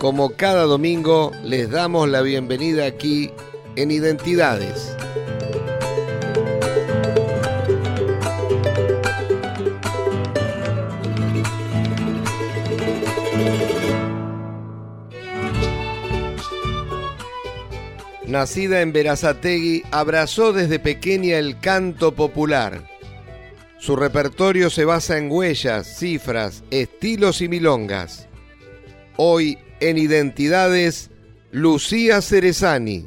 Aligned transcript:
Como 0.00 0.30
cada 0.30 0.62
domingo, 0.62 1.30
les 1.44 1.68
damos 1.70 2.08
la 2.08 2.22
bienvenida 2.22 2.86
aquí 2.86 3.30
en 3.76 3.90
Identidades. 3.90 4.96
Nacida 18.26 18.80
en 18.80 18.94
Verazategui, 18.94 19.82
abrazó 19.90 20.54
desde 20.54 20.78
pequeña 20.78 21.36
el 21.36 21.60
canto 21.60 22.14
popular. 22.14 22.84
Su 23.78 23.96
repertorio 23.96 24.70
se 24.70 24.86
basa 24.86 25.18
en 25.18 25.30
huellas, 25.30 25.98
cifras, 25.98 26.64
estilos 26.70 27.42
y 27.42 27.48
milongas. 27.50 28.29
Hoy 29.22 29.58
en 29.80 29.98
Identidades, 29.98 31.10
Lucía 31.52 32.22
Cerezani. 32.22 33.04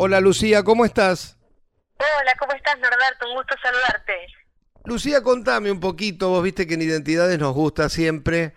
Hola 0.00 0.20
Lucía, 0.20 0.62
¿cómo 0.62 0.84
estás? 0.84 1.36
Hola, 1.98 2.32
¿cómo 2.38 2.52
estás 2.52 2.78
Norberto? 2.78 3.28
Un 3.30 3.34
gusto 3.34 3.56
saludarte. 3.60 4.28
Lucía, 4.84 5.24
contame 5.24 5.72
un 5.72 5.80
poquito, 5.80 6.28
vos 6.28 6.40
viste 6.40 6.68
que 6.68 6.74
en 6.74 6.82
Identidades 6.82 7.36
nos 7.36 7.52
gusta 7.52 7.88
siempre 7.88 8.54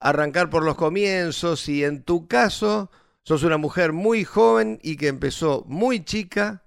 arrancar 0.00 0.50
por 0.50 0.62
los 0.62 0.76
comienzos 0.76 1.66
y 1.70 1.82
en 1.82 2.04
tu 2.04 2.28
caso 2.28 2.90
sos 3.22 3.42
una 3.42 3.56
mujer 3.56 3.92
muy 3.94 4.24
joven 4.24 4.80
y 4.82 4.98
que 4.98 5.08
empezó 5.08 5.64
muy 5.64 6.04
chica 6.04 6.62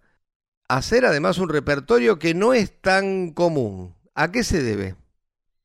a 0.69 0.78
hacer 0.78 1.06
además 1.06 1.38
un 1.38 1.50
repertorio 1.50 2.18
que 2.18 2.33
no 2.33 2.56
es 2.56 2.81
tan 2.81 3.31
común. 3.31 3.95
¿A 4.16 4.31
qué 4.31 4.44
se 4.44 4.63
debe? 4.63 4.95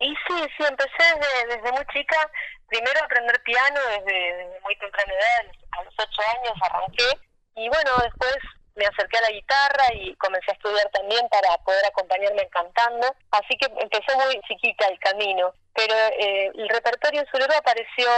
Y 0.01 0.15
sí, 0.29 0.37
sí, 0.59 0.65
empecé 0.69 1.05
desde, 1.49 1.73
muy 1.73 1.87
chica, 1.95 2.31
primero 2.69 3.01
a 3.01 3.05
aprender 3.07 3.43
piano 3.43 3.81
desde, 3.89 4.61
muy 4.63 4.77
temprana 4.77 5.13
edad, 5.15 5.51
a 5.79 5.85
los 5.85 5.95
ocho 5.95 6.21
años 6.37 6.53
arranqué, 6.63 7.30
y 7.57 7.69
bueno, 7.69 7.91
después 8.03 8.37
me 8.75 8.87
acerqué 8.87 9.19
a 9.19 9.23
la 9.23 9.31
guitarra 9.31 9.85
y 9.95 10.15
comencé 10.17 10.51
a 10.51 10.55
estudiar 10.55 10.89
también 10.91 11.29
para 11.29 11.57
poder 11.65 11.85
acompañarme 11.87 12.49
cantando, 12.49 13.15
así 13.33 13.57
que 13.59 13.67
empezó 13.79 14.17
muy 14.25 14.41
chiquita 14.49 14.87
el 14.87 14.99
camino, 14.99 15.53
pero 15.75 15.95
eh, 15.95 16.51
el 16.55 16.69
repertorio 16.69 17.25
surero 17.31 17.55
apareció 17.57 18.09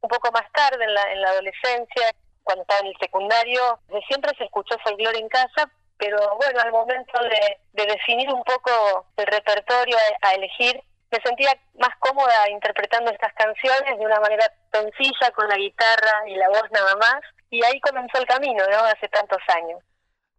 un 0.00 0.08
poco 0.08 0.30
más 0.32 0.50
tarde 0.52 0.84
en 0.84 0.92
la, 0.92 1.12
en 1.12 1.22
la 1.22 1.30
adolescencia, 1.30 2.12
cuando 2.42 2.62
estaba 2.62 2.80
en 2.80 2.88
el 2.88 2.96
secundario, 2.98 3.78
de 3.88 4.00
siempre 4.02 4.32
se 4.36 4.44
escuchó 4.44 4.76
folclore 4.82 5.18
en 5.18 5.28
casa, 5.28 5.70
pero 5.98 6.18
bueno, 6.36 6.60
al 6.60 6.72
momento 6.72 7.18
de, 7.22 7.86
definir 7.86 8.28
un 8.30 8.42
poco 8.42 9.06
el 9.16 9.26
repertorio 9.26 9.96
a, 10.22 10.34
elegir, 10.34 10.82
me 11.12 11.20
sentía 11.22 11.50
más 11.78 11.94
cómoda 11.98 12.48
interpretando 12.50 13.10
estas 13.10 13.32
canciones 13.34 13.98
de 13.98 14.04
una 14.04 14.18
manera 14.18 14.50
sencilla, 14.72 15.30
con 15.34 15.46
la 15.46 15.56
guitarra 15.56 16.26
y 16.26 16.34
la 16.36 16.48
voz 16.48 16.64
nada 16.72 16.96
más, 16.96 17.20
y 17.50 17.62
ahí 17.62 17.78
comenzó 17.80 18.18
el 18.18 18.26
camino, 18.26 18.64
¿no? 18.70 18.78
Hace 18.78 19.08
tantos 19.08 19.38
años. 19.54 19.80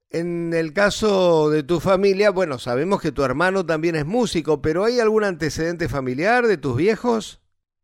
En 0.10 0.54
el 0.54 0.74
caso 0.74 1.50
de 1.50 1.64
tu 1.64 1.80
familia, 1.80 2.32
bueno, 2.32 2.60
sabemos 2.60 3.02
que 3.02 3.12
tu 3.12 3.24
hermano 3.24 3.66
también 3.66 3.96
es 3.96 4.06
músico, 4.06 4.62
pero 4.62 4.86
¿hay 4.86 5.00
algún 5.00 5.24
antecedente 5.24 5.90
familiar 5.90 6.44
de 6.46 6.58
tus 6.58 6.76
viejos? 6.76 7.40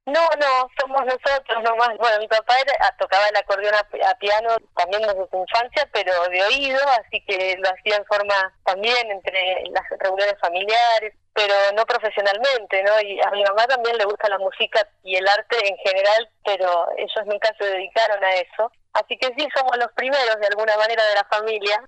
No, 0.05 0.25
no, 0.39 0.69
somos 0.79 1.05
nosotros 1.05 1.63
nomás. 1.63 1.95
Bueno, 1.99 2.19
mi 2.19 2.27
papá 2.27 2.55
era, 2.59 2.73
tocaba 2.97 3.27
el 3.29 3.37
acordeón 3.37 3.75
a, 3.75 4.15
piano 4.17 4.49
también 4.75 5.03
desde 5.03 5.29
su 5.29 5.37
infancia, 5.37 5.87
pero 5.93 6.11
de 6.29 6.41
oído, 6.43 6.79
así 6.99 7.23
que 7.27 7.55
lo 7.59 7.69
hacía 7.69 7.97
en 7.97 8.05
forma 8.05 8.53
también 8.65 9.11
entre 9.11 9.63
las 9.69 9.85
reuniones 9.99 10.35
familiares, 10.41 11.13
pero 11.39 11.55
no 11.73 11.85
profesionalmente, 11.85 12.83
¿no? 12.83 12.99
Y 12.99 13.17
a 13.21 13.31
mi 13.31 13.41
mamá 13.43 13.65
también 13.65 13.97
le 13.97 14.03
gusta 14.03 14.27
la 14.27 14.37
música 14.39 14.85
y 15.05 15.15
el 15.15 15.25
arte 15.25 15.55
en 15.65 15.77
general, 15.77 16.29
pero 16.43 16.67
ellos 16.97 17.25
nunca 17.25 17.55
se 17.57 17.63
dedicaron 17.63 18.21
a 18.21 18.35
eso. 18.35 18.69
Así 18.91 19.17
que 19.17 19.27
sí, 19.37 19.47
somos 19.55 19.77
los 19.77 19.89
primeros 19.93 20.35
de 20.37 20.47
alguna 20.47 20.75
manera 20.75 21.01
de 21.07 21.15
la 21.15 21.23
familia. 21.31 21.81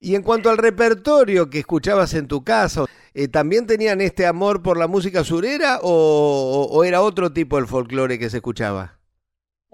Y 0.00 0.14
en 0.14 0.22
cuanto 0.22 0.48
al 0.48 0.56
repertorio 0.56 1.50
que 1.50 1.58
escuchabas 1.58 2.14
en 2.14 2.28
tu 2.28 2.44
casa, 2.44 2.84
eh, 3.12 3.28
¿también 3.28 3.66
tenían 3.66 4.00
este 4.00 4.26
amor 4.26 4.62
por 4.62 4.78
la 4.78 4.86
música 4.86 5.22
surera 5.22 5.80
o, 5.82 6.82
era 6.82 7.02
otro 7.02 7.30
tipo 7.30 7.58
el 7.58 7.66
folclore 7.66 8.18
que 8.18 8.30
se 8.30 8.38
escuchaba? 8.38 8.98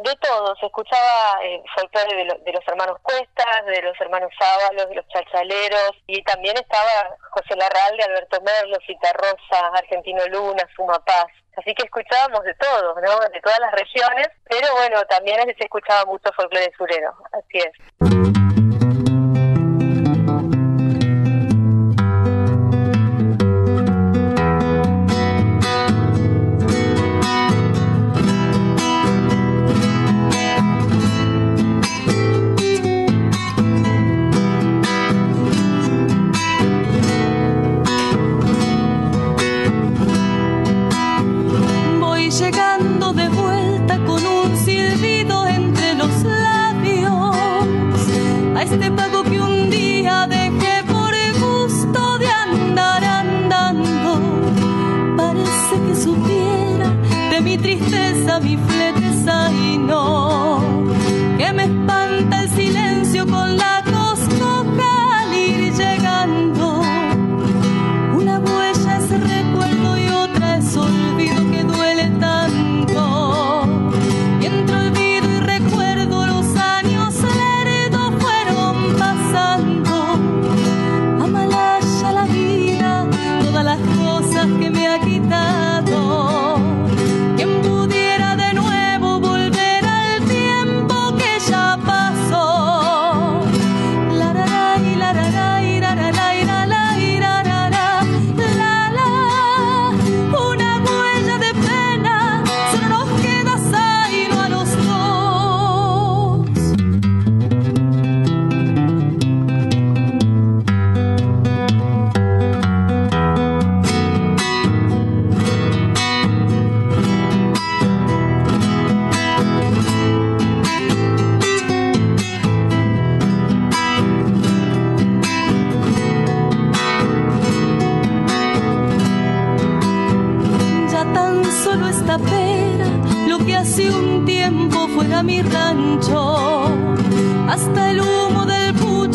De 0.02 0.16
todo, 0.16 0.56
se 0.56 0.64
escuchaba 0.64 1.42
el 1.42 1.60
folclore 1.74 2.16
de, 2.16 2.52
los 2.52 2.66
hermanos 2.66 2.96
Cuestas, 3.02 3.66
de 3.66 3.82
los 3.82 4.00
hermanos 4.00 4.30
Sábalos, 4.38 4.88
de 4.88 4.94
los 4.94 5.06
chalchaleros, 5.08 5.92
y 6.06 6.22
también 6.22 6.56
estaba 6.56 7.16
José 7.32 7.54
Larralde, 7.54 8.04
Alberto 8.04 8.40
Merlo, 8.40 8.78
Cita 8.86 9.12
Rosa, 9.12 9.68
Argentino 9.74 10.24
Luna, 10.28 10.66
Suma 10.74 10.98
Paz. 11.04 11.26
Así 11.56 11.74
que 11.74 11.84
escuchábamos 11.84 12.44
de 12.44 12.54
todo, 12.54 12.94
¿no? 12.94 13.18
De 13.28 13.40
todas 13.42 13.58
las 13.60 13.72
regiones, 13.72 14.28
pero 14.48 14.68
bueno, 14.76 15.02
también 15.04 15.36
se 15.58 15.64
escuchaba 15.64 16.06
mucho 16.06 16.32
folclore 16.34 16.72
surero, 16.78 17.12
así 17.32 17.58
es. 17.58 18.59
llegando 42.40 43.12
de 43.12 43.28
vuelta 43.28 43.98
con 44.06 44.26
un 44.26 44.56
silbido 44.56 45.46
entre 45.46 45.94
los 45.94 46.10
labios. 46.22 47.36
A 48.56 48.62
este 48.62 48.90
pago 48.90 49.19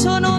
pasando 0.06 0.35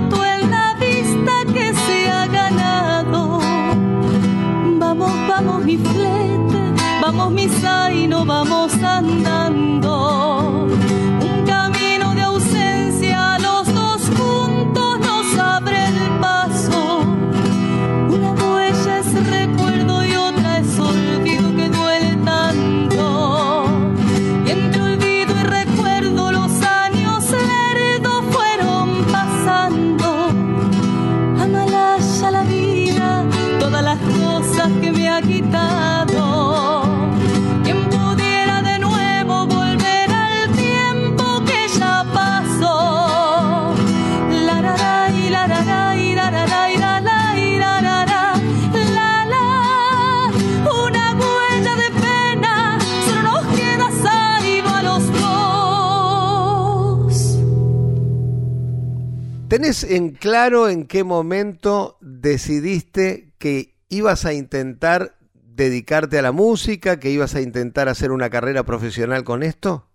¿Tenés 59.66 59.82
en 59.82 60.11
claro 60.11 60.68
en 60.68 60.87
qué 60.87 61.02
momento 61.02 61.96
decidiste 62.00 63.32
que 63.40 63.75
ibas 63.88 64.25
a 64.25 64.32
intentar 64.32 65.16
dedicarte 65.35 66.20
a 66.20 66.23
la 66.23 66.30
música, 66.30 67.00
que 67.00 67.08
ibas 67.08 67.35
a 67.35 67.40
intentar 67.40 67.88
hacer 67.88 68.12
una 68.12 68.30
carrera 68.30 68.62
profesional 68.62 69.25
con 69.25 69.42
esto? 69.42 69.88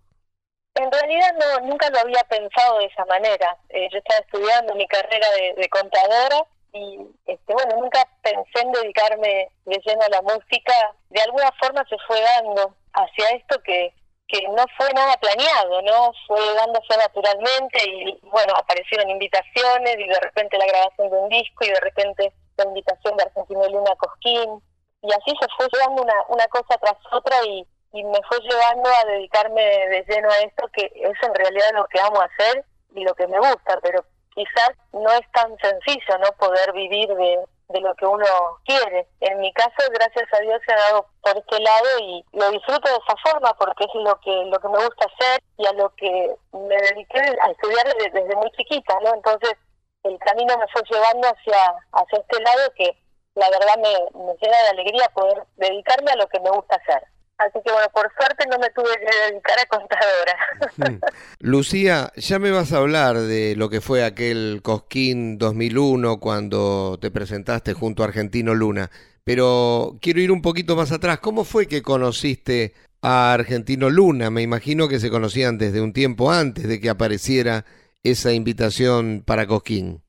En 0.74 0.92
realidad 0.92 1.32
no, 1.40 1.68
nunca 1.68 1.88
lo 1.88 2.00
había 2.00 2.22
pensado 2.24 2.80
de 2.80 2.84
esa 2.84 3.06
manera. 3.06 3.56
Eh, 3.70 3.88
yo 3.90 3.96
estaba 3.96 4.20
estudiando 4.20 4.74
mi 4.74 4.86
carrera 4.88 5.26
de, 5.56 5.68
contadora 5.70 6.44
y 6.74 6.98
este, 7.24 7.54
bueno, 7.54 7.76
nunca 7.80 8.06
pensé 8.20 8.60
en 8.60 8.72
dedicarme 8.72 9.48
de 9.64 9.80
lleno 9.86 10.02
a 10.02 10.10
la 10.10 10.20
música. 10.20 10.74
De 11.08 11.22
alguna 11.22 11.50
forma 11.58 11.82
se 11.88 11.96
fue 12.06 12.20
dando 12.20 12.76
hacia 12.92 13.30
esto 13.30 13.58
que, 13.62 13.94
que 14.32 14.48
no 14.48 14.64
fue 14.78 14.88
nada 14.94 15.14
planeado, 15.18 15.82
¿no? 15.82 16.10
Fue 16.26 16.40
dándose 16.54 16.96
naturalmente 16.96 17.78
y 17.86 18.18
bueno, 18.22 18.54
aparecieron 18.56 19.10
invitaciones 19.10 19.96
y 19.98 20.08
de 20.08 20.20
repente 20.20 20.56
la 20.56 20.66
grabación 20.66 21.10
de 21.10 21.16
un 21.18 21.28
disco 21.28 21.64
y 21.64 21.68
de 21.68 21.80
repente 21.80 22.32
la 22.56 22.64
invitación 22.64 23.14
de 23.16 23.24
Argentina 23.24 23.68
Luna 23.68 23.94
Cosquín 23.96 24.62
y 25.02 25.12
así 25.12 25.36
se 25.38 25.46
fue 25.56 25.68
llevando 25.70 26.02
una, 26.02 26.14
una 26.28 26.46
cosa 26.48 26.78
tras 26.78 26.96
otra 27.12 27.36
y, 27.44 27.66
y 27.92 28.04
me 28.04 28.20
fue 28.26 28.38
llevando 28.40 28.88
a 28.88 29.04
dedicarme 29.04 29.62
de 29.62 30.04
lleno 30.08 30.30
a 30.30 30.38
esto, 30.38 30.66
que 30.72 30.86
es 30.86 31.22
en 31.22 31.34
realidad 31.34 31.70
lo 31.74 31.84
que 31.88 32.00
amo 32.00 32.22
hacer 32.22 32.64
y 32.94 33.04
lo 33.04 33.14
que 33.14 33.26
me 33.26 33.38
gusta, 33.38 33.78
pero 33.82 34.02
quizás 34.34 34.70
no 34.92 35.10
es 35.12 35.30
tan 35.32 35.54
sencillo 35.58 36.18
no 36.18 36.32
poder 36.38 36.72
vivir 36.72 37.08
de, 37.08 37.38
de 37.72 37.80
lo 37.80 37.94
que 37.94 38.06
uno 38.06 38.24
quiere. 38.64 39.08
En 39.20 39.40
mi 39.40 39.52
caso, 39.52 39.76
gracias 39.92 40.28
a 40.32 40.40
Dios 40.40 40.60
se 40.66 40.72
ha 40.72 40.76
dado 40.76 41.06
por 41.22 41.36
este 41.36 41.60
lado 41.60 41.86
y 42.00 42.24
lo 42.32 42.50
disfruto 42.50 42.88
de 42.88 42.96
esa 42.96 43.16
forma 43.30 43.52
porque 43.54 43.84
es 43.84 43.94
lo 43.94 44.18
que 44.20 44.30
lo 44.46 44.58
que 44.58 44.68
me 44.68 44.84
gusta 44.84 45.06
hacer 45.06 45.42
y 45.58 45.66
a 45.66 45.72
lo 45.72 45.90
que 45.96 46.34
me 46.52 46.76
dediqué 46.76 47.20
a 47.20 47.50
estudiar 47.50 47.86
desde, 47.96 48.36
muy 48.36 48.50
chiquita, 48.52 48.98
¿no? 49.02 49.14
Entonces, 49.14 49.54
el 50.04 50.18
camino 50.18 50.56
me 50.58 50.66
fue 50.68 50.82
llevando 50.90 51.28
hacia 51.28 51.74
hacia 51.92 52.18
este 52.18 52.40
lado 52.42 52.72
que 52.76 52.96
la 53.34 53.48
verdad 53.48 53.76
me, 53.76 54.20
me 54.20 54.34
llena 54.40 54.62
de 54.62 54.68
alegría 54.70 55.08
poder 55.14 55.44
dedicarme 55.56 56.12
a 56.12 56.16
lo 56.16 56.26
que 56.28 56.40
me 56.40 56.50
gusta 56.50 56.76
hacer. 56.76 57.11
Así 57.38 57.58
que 57.64 57.72
bueno, 57.72 57.88
por 57.92 58.10
suerte 58.16 58.46
no 58.48 58.58
me 58.58 58.70
tuve 58.70 58.94
que 58.98 59.32
dedicar 59.32 59.58
a 59.58 59.66
contadora. 59.66 61.00
Lucía, 61.40 62.12
ya 62.16 62.38
me 62.38 62.50
vas 62.50 62.72
a 62.72 62.78
hablar 62.78 63.16
de 63.16 63.56
lo 63.56 63.68
que 63.68 63.80
fue 63.80 64.04
aquel 64.04 64.60
Cosquín 64.62 65.38
2001 65.38 66.20
cuando 66.20 66.98
te 67.00 67.10
presentaste 67.10 67.74
junto 67.74 68.02
a 68.02 68.06
Argentino 68.06 68.54
Luna, 68.54 68.90
pero 69.24 69.98
quiero 70.00 70.20
ir 70.20 70.30
un 70.30 70.42
poquito 70.42 70.76
más 70.76 70.92
atrás. 70.92 71.18
¿Cómo 71.18 71.44
fue 71.44 71.66
que 71.66 71.82
conociste 71.82 72.74
a 73.00 73.32
Argentino 73.32 73.90
Luna? 73.90 74.30
Me 74.30 74.42
imagino 74.42 74.88
que 74.88 75.00
se 75.00 75.10
conocían 75.10 75.58
desde 75.58 75.80
un 75.80 75.92
tiempo 75.92 76.30
antes 76.30 76.68
de 76.68 76.80
que 76.80 76.90
apareciera 76.90 77.64
esa 78.04 78.32
invitación 78.32 79.22
para 79.26 79.46
Cosquín. 79.46 80.02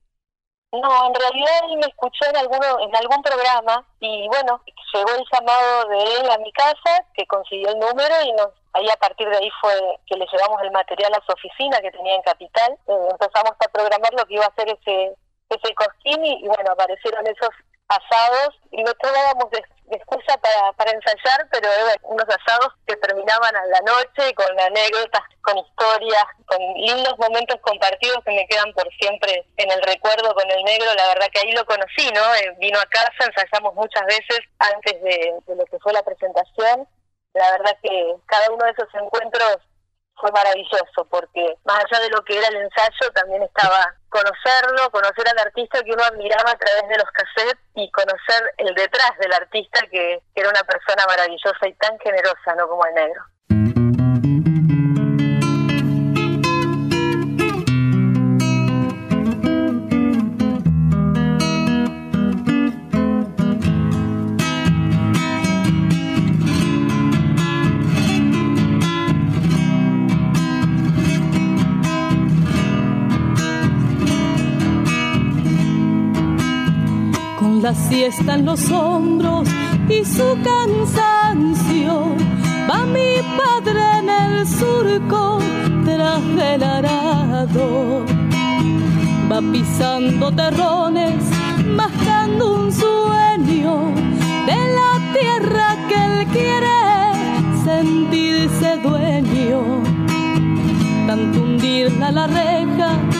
No, 0.72 1.06
en 1.06 1.14
realidad 1.14 1.52
él 1.70 1.78
me 1.78 1.86
escuchó 1.86 2.24
en, 2.28 2.36
alguno, 2.36 2.80
en 2.80 2.96
algún 2.96 3.22
programa 3.22 3.86
y 4.00 4.26
bueno, 4.26 4.60
llegó 4.94 5.10
el 5.10 5.24
llamado 5.30 5.88
de 5.88 6.02
él 6.02 6.30
a 6.30 6.38
mi 6.38 6.52
casa, 6.52 7.04
que 7.14 7.26
consiguió 7.26 7.68
el 7.68 7.78
número 7.78 8.14
y 8.24 8.32
nos, 8.32 8.50
ahí 8.72 8.88
a 8.88 8.96
partir 8.96 9.28
de 9.28 9.36
ahí 9.36 9.50
fue 9.60 9.72
que 10.06 10.16
le 10.16 10.26
llevamos 10.32 10.62
el 10.62 10.70
material 10.70 11.12
a 11.14 11.24
su 11.26 11.32
oficina 11.32 11.80
que 11.80 11.90
tenía 11.90 12.14
en 12.14 12.22
Capital. 12.22 12.72
Eh, 12.86 13.08
empezamos 13.10 13.52
a 13.58 13.68
programar 13.72 14.12
lo 14.14 14.24
que 14.26 14.34
iba 14.34 14.46
a 14.46 14.54
ser 14.54 14.68
ese, 14.68 15.14
ese 15.50 15.74
cosquín 15.74 16.24
y 16.24 16.46
bueno, 16.46 16.72
aparecieron 16.72 17.26
esos 17.26 17.50
asados 17.88 18.56
y 18.70 18.82
no 18.82 18.92
tomábamos 18.94 19.50
de, 19.50 19.62
excusa 19.90 20.36
para, 20.38 20.72
para 20.72 20.90
ensayar, 20.90 21.46
pero 21.50 21.70
eran 21.70 21.96
unos 22.02 22.26
asados 22.28 22.72
que 22.86 22.96
terminaban 22.96 23.54
a 23.54 23.66
la 23.66 23.80
noche 23.80 24.34
con 24.34 24.48
anécdotas, 24.58 25.22
con 25.42 25.58
historias, 25.58 26.24
con 26.46 26.58
lindos 26.76 27.18
momentos 27.18 27.56
compartidos 27.60 28.18
que 28.24 28.32
me 28.32 28.46
quedan 28.46 28.72
por 28.72 28.88
siempre 28.94 29.46
en 29.56 29.70
el 29.70 29.82
recuerdo 29.82 30.34
con 30.34 30.50
el 30.50 30.64
negro. 30.64 30.86
La 30.94 31.08
verdad 31.08 31.26
que 31.32 31.40
ahí 31.40 31.52
lo 31.52 31.64
conocí, 31.66 32.10
¿no? 32.12 32.34
Eh, 32.34 32.54
vino 32.58 32.78
a 32.78 32.86
casa, 32.86 33.26
ensayamos 33.26 33.74
muchas 33.74 34.04
veces 34.06 34.40
antes 34.58 35.02
de, 35.02 35.34
de 35.46 35.56
lo 35.56 35.64
que 35.66 35.78
fue 35.78 35.92
la 35.92 36.02
presentación. 36.02 36.88
La 37.34 37.50
verdad 37.52 37.76
que 37.82 38.14
cada 38.26 38.50
uno 38.50 38.64
de 38.64 38.70
esos 38.70 38.88
encuentros 38.94 39.58
fue 40.16 40.30
maravilloso 40.32 41.06
porque 41.10 41.56
más 41.64 41.84
allá 41.84 42.02
de 42.02 42.10
lo 42.10 42.22
que 42.24 42.38
era 42.38 42.48
el 42.48 42.56
ensayo 42.56 43.10
también 43.14 43.42
estaba 43.42 43.94
conocerlo, 44.08 44.90
conocer 44.90 45.26
al 45.28 45.38
artista 45.38 45.82
que 45.82 45.92
uno 45.92 46.04
admiraba 46.04 46.52
a 46.52 46.58
través 46.58 46.88
de 46.88 46.98
los 46.98 47.10
cassettes 47.10 47.60
y 47.74 47.90
conocer 47.90 48.54
el 48.58 48.74
detrás 48.74 49.18
del 49.18 49.32
artista 49.32 49.80
que, 49.90 50.22
que 50.34 50.40
era 50.40 50.50
una 50.50 50.62
persona 50.62 51.04
maravillosa 51.06 51.66
y 51.66 51.74
tan 51.74 51.98
generosa, 51.98 52.54
no 52.56 52.68
como 52.68 52.86
el 52.86 52.94
negro. 52.94 53.22
La 77.64 77.74
siesta 77.74 78.34
en 78.34 78.44
los 78.44 78.70
hombros 78.70 79.48
y 79.88 80.04
su 80.04 80.36
cansancio. 80.44 82.14
Va 82.68 82.84
mi 82.84 83.14
padre 83.38 83.80
en 84.00 84.10
el 84.10 84.46
surco 84.46 85.38
tras 85.82 86.22
del 86.36 86.62
arado. 86.62 88.04
Va 89.32 89.40
pisando 89.50 90.30
terrones, 90.30 91.24
mascando 91.66 92.54
un 92.54 92.70
sueño 92.70 93.94
de 94.44 94.60
la 94.78 94.92
tierra 95.18 95.68
que 95.88 95.96
él 96.04 96.26
quiere 96.36 96.76
sentirse 97.64 98.76
dueño. 98.82 99.62
Tanto 101.06 101.40
hundirla 101.40 102.12
la 102.12 102.26
reja 102.26 103.13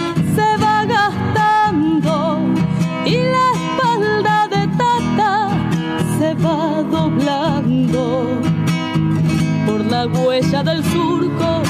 va 6.44 6.82
doblando 6.82 8.26
por 9.66 9.80
la 9.86 10.06
huella 10.06 10.62
del 10.62 10.84
surco 10.84 11.63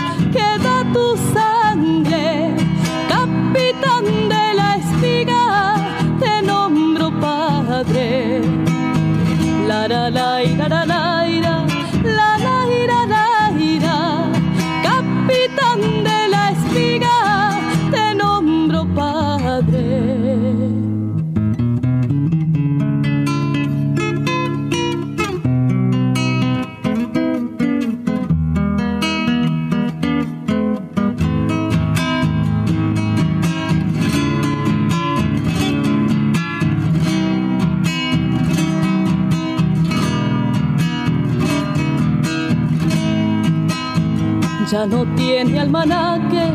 no 44.87 45.07
tiene 45.15 45.61
almanaque 45.61 46.53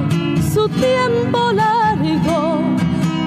su 0.54 0.70
tiempo 0.70 1.52
largo, 1.52 2.62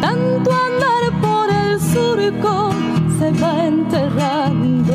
tanto 0.01 0.51
andar 0.53 1.21
por 1.21 1.51
el 1.51 1.81
surco 1.81 2.71
se 3.19 3.33
va 3.33 3.67
enterrando. 3.67 4.95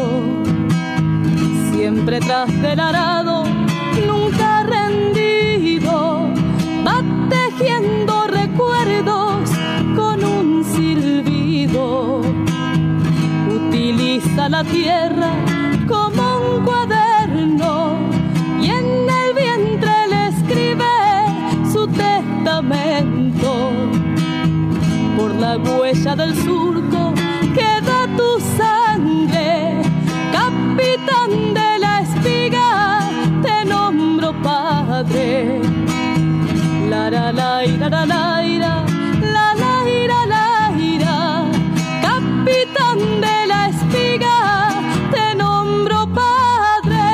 Siempre 1.72 2.20
tras 2.20 2.62
del 2.62 2.80
arado, 2.80 3.44
nunca 4.06 4.64
rendido, 4.64 6.30
va 6.86 7.04
tejiendo 7.30 8.28
recuerdos 8.28 9.50
con 9.96 10.24
un 10.24 10.64
silbido. 10.64 12.22
Utiliza 13.50 14.48
la 14.48 14.64
tierra 14.64 15.57
la 25.48 25.58
huella 25.58 26.14
del 26.14 26.36
surco 26.36 27.14
queda 27.56 28.00
tu 28.18 28.30
sangre, 28.58 29.82
capitán 30.38 31.54
de 31.54 31.70
la 31.84 32.02
espiga, 32.02 32.68
te 33.42 33.64
nombro 33.66 34.34
padre. 34.42 35.62
La 36.90 37.10
la 37.10 37.32
la 37.32 37.66
la 37.66 37.90
la 37.90 38.06
la 38.06 38.46
la 40.34 41.50
capitán 42.08 43.00
de 43.26 43.38
la 43.52 43.60
espiga, 43.70 44.38
te 45.14 45.28
nombro 45.36 46.00
padre. 46.14 47.08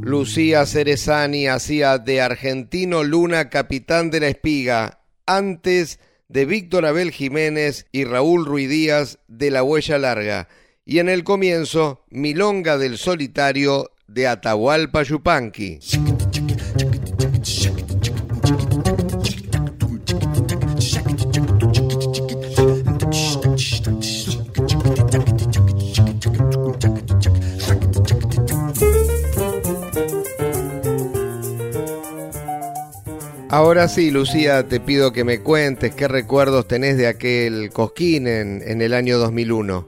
Lucía 0.00 0.64
Cerezani 0.64 1.48
hacía 1.48 1.98
de 1.98 2.22
argentino 2.22 3.02
Luna 3.02 3.50
capitán 3.50 4.10
de 4.10 4.20
la 4.20 4.28
espiga 4.28 5.01
antes 5.26 5.98
de 6.28 6.46
Víctor 6.46 6.86
Abel 6.86 7.10
Jiménez 7.10 7.86
y 7.92 8.04
Raúl 8.04 8.46
Ruidías 8.46 9.18
de 9.28 9.50
La 9.50 9.62
Huella 9.62 9.98
Larga 9.98 10.48
y 10.84 10.98
en 10.98 11.08
el 11.08 11.24
comienzo 11.24 12.04
Milonga 12.10 12.78
del 12.78 12.98
Solitario 12.98 13.90
de 14.08 14.26
Atahualpa 14.26 15.02
Yupanqui. 15.02 15.78
Ahora 33.52 33.86
sí, 33.86 34.10
Lucía, 34.10 34.66
te 34.66 34.80
pido 34.80 35.12
que 35.12 35.24
me 35.24 35.42
cuentes 35.42 35.94
qué 35.94 36.08
recuerdos 36.08 36.66
tenés 36.66 36.96
de 36.96 37.06
aquel 37.06 37.68
cosquín 37.70 38.26
en, 38.26 38.62
en 38.64 38.80
el 38.80 38.94
año 38.94 39.18
2001. 39.18 39.86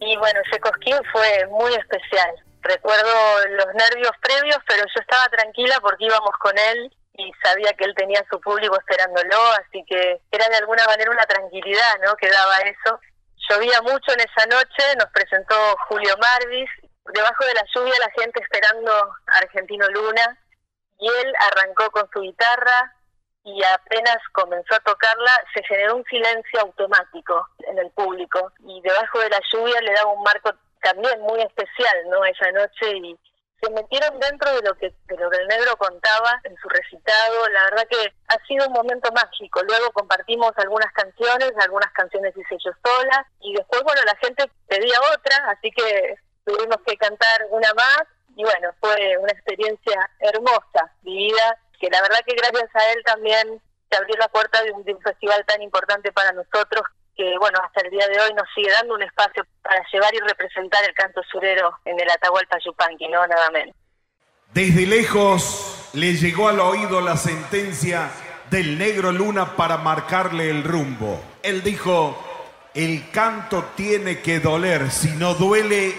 Y 0.00 0.16
bueno, 0.16 0.40
ese 0.48 0.58
cosquín 0.58 0.96
fue 1.12 1.46
muy 1.50 1.74
especial. 1.74 2.32
Recuerdo 2.62 3.12
los 3.60 3.66
nervios 3.74 4.10
previos, 4.22 4.56
pero 4.66 4.84
yo 4.88 5.00
estaba 5.02 5.28
tranquila 5.28 5.76
porque 5.82 6.06
íbamos 6.06 6.32
con 6.40 6.56
él 6.56 6.96
y 7.18 7.30
sabía 7.44 7.74
que 7.74 7.84
él 7.84 7.92
tenía 7.94 8.24
su 8.30 8.40
público 8.40 8.74
esperándolo, 8.78 9.36
así 9.60 9.84
que 9.86 10.22
era 10.30 10.48
de 10.48 10.56
alguna 10.56 10.86
manera 10.86 11.10
una 11.10 11.26
tranquilidad, 11.26 12.00
¿no? 12.02 12.16
Que 12.16 12.30
daba 12.30 12.56
eso. 12.60 12.98
Llovía 13.50 13.82
mucho 13.82 14.12
en 14.16 14.20
esa 14.20 14.46
noche, 14.48 14.82
nos 14.96 15.12
presentó 15.12 15.54
Julio 15.88 16.16
Marvis, 16.16 16.70
debajo 17.12 17.44
de 17.44 17.52
la 17.52 17.64
lluvia 17.74 18.00
la 18.00 18.10
gente 18.16 18.40
esperando 18.40 18.90
a 18.92 19.36
Argentino 19.36 19.86
Luna, 19.90 20.38
y 20.98 21.06
él 21.06 21.34
arrancó 21.52 21.90
con 21.90 22.08
su 22.10 22.20
guitarra 22.22 22.93
y 23.44 23.62
apenas 23.62 24.16
comenzó 24.32 24.74
a 24.74 24.80
tocarla 24.80 25.30
se 25.54 25.62
generó 25.64 25.96
un 25.96 26.04
silencio 26.04 26.60
automático 26.60 27.46
en 27.68 27.78
el 27.78 27.90
público. 27.90 28.52
Y 28.66 28.80
debajo 28.80 29.20
de 29.20 29.28
la 29.28 29.40
lluvia 29.52 29.80
le 29.82 29.92
daba 29.92 30.12
un 30.12 30.22
marco 30.22 30.50
también 30.82 31.20
muy 31.20 31.40
especial 31.40 31.96
no 32.10 32.24
esa 32.24 32.50
noche 32.52 32.96
y 32.96 33.18
se 33.62 33.70
metieron 33.70 34.18
dentro 34.18 34.50
de 34.54 34.62
lo 34.62 34.74
que 34.74 34.92
de 35.06 35.16
lo 35.16 35.30
que 35.30 35.38
el 35.38 35.48
negro 35.48 35.76
contaba 35.76 36.40
en 36.44 36.56
su 36.56 36.68
recitado. 36.68 37.48
La 37.48 37.64
verdad 37.64 37.86
que 37.88 38.12
ha 38.28 38.46
sido 38.46 38.66
un 38.66 38.72
momento 38.72 39.10
mágico. 39.12 39.62
Luego 39.62 39.90
compartimos 39.92 40.52
algunas 40.56 40.92
canciones 40.92 41.52
algunas 41.62 41.92
canciones 41.92 42.34
hice 42.36 42.56
yo 42.64 42.72
sola 42.82 43.26
y 43.40 43.54
después 43.54 43.82
bueno 43.82 44.00
la 44.04 44.16
gente 44.16 44.50
pedía 44.68 44.98
otra 45.14 45.50
así 45.50 45.70
que 45.70 46.16
tuvimos 46.44 46.78
que 46.86 46.96
cantar 46.96 47.46
una 47.50 47.72
más 47.74 48.04
y 48.36 48.42
bueno, 48.42 48.70
fue 48.80 49.16
una 49.18 49.32
experiencia 49.32 50.10
hermosa, 50.18 50.92
vivida, 51.02 51.56
que 51.84 51.90
la 51.90 52.00
verdad 52.00 52.20
que 52.26 52.34
gracias 52.34 52.70
a 52.74 52.92
él 52.92 53.02
también 53.04 53.60
se 53.90 53.96
abrió 53.96 54.16
la 54.16 54.28
puerta 54.28 54.62
de 54.62 54.72
un, 54.72 54.84
festival 55.02 55.44
tan 55.46 55.60
importante 55.60 56.12
para 56.12 56.32
nosotros 56.32 56.82
que 57.14 57.36
bueno, 57.38 57.60
hasta 57.62 57.82
el 57.82 57.90
día 57.90 58.08
de 58.08 58.20
hoy 58.20 58.32
nos 58.34 58.46
sigue 58.54 58.70
dando 58.72 58.94
un 58.94 59.02
espacio 59.02 59.46
para 59.62 59.84
llevar 59.92 60.12
y 60.14 60.18
representar 60.18 60.82
el 60.84 60.94
canto 60.94 61.20
surero 61.30 61.78
en 61.84 62.00
el 62.00 62.10
Atahualpa 62.10 62.58
Yupanqui, 62.64 63.06
no 63.08 63.24
nada 63.26 63.50
menos. 63.50 63.76
Desde 64.52 64.86
lejos 64.86 65.90
le 65.92 66.14
llegó 66.14 66.48
al 66.48 66.58
oído 66.58 67.00
la 67.00 67.16
sentencia 67.16 68.10
del 68.50 68.78
negro 68.78 69.12
Luna 69.12 69.54
para 69.54 69.76
marcarle 69.76 70.50
el 70.50 70.64
rumbo. 70.64 71.22
Él 71.42 71.62
dijo, 71.62 72.18
el 72.74 73.10
canto 73.12 73.64
tiene 73.76 74.20
que 74.22 74.40
doler, 74.40 74.90
si 74.90 75.10
no 75.10 75.34
duele, 75.34 75.94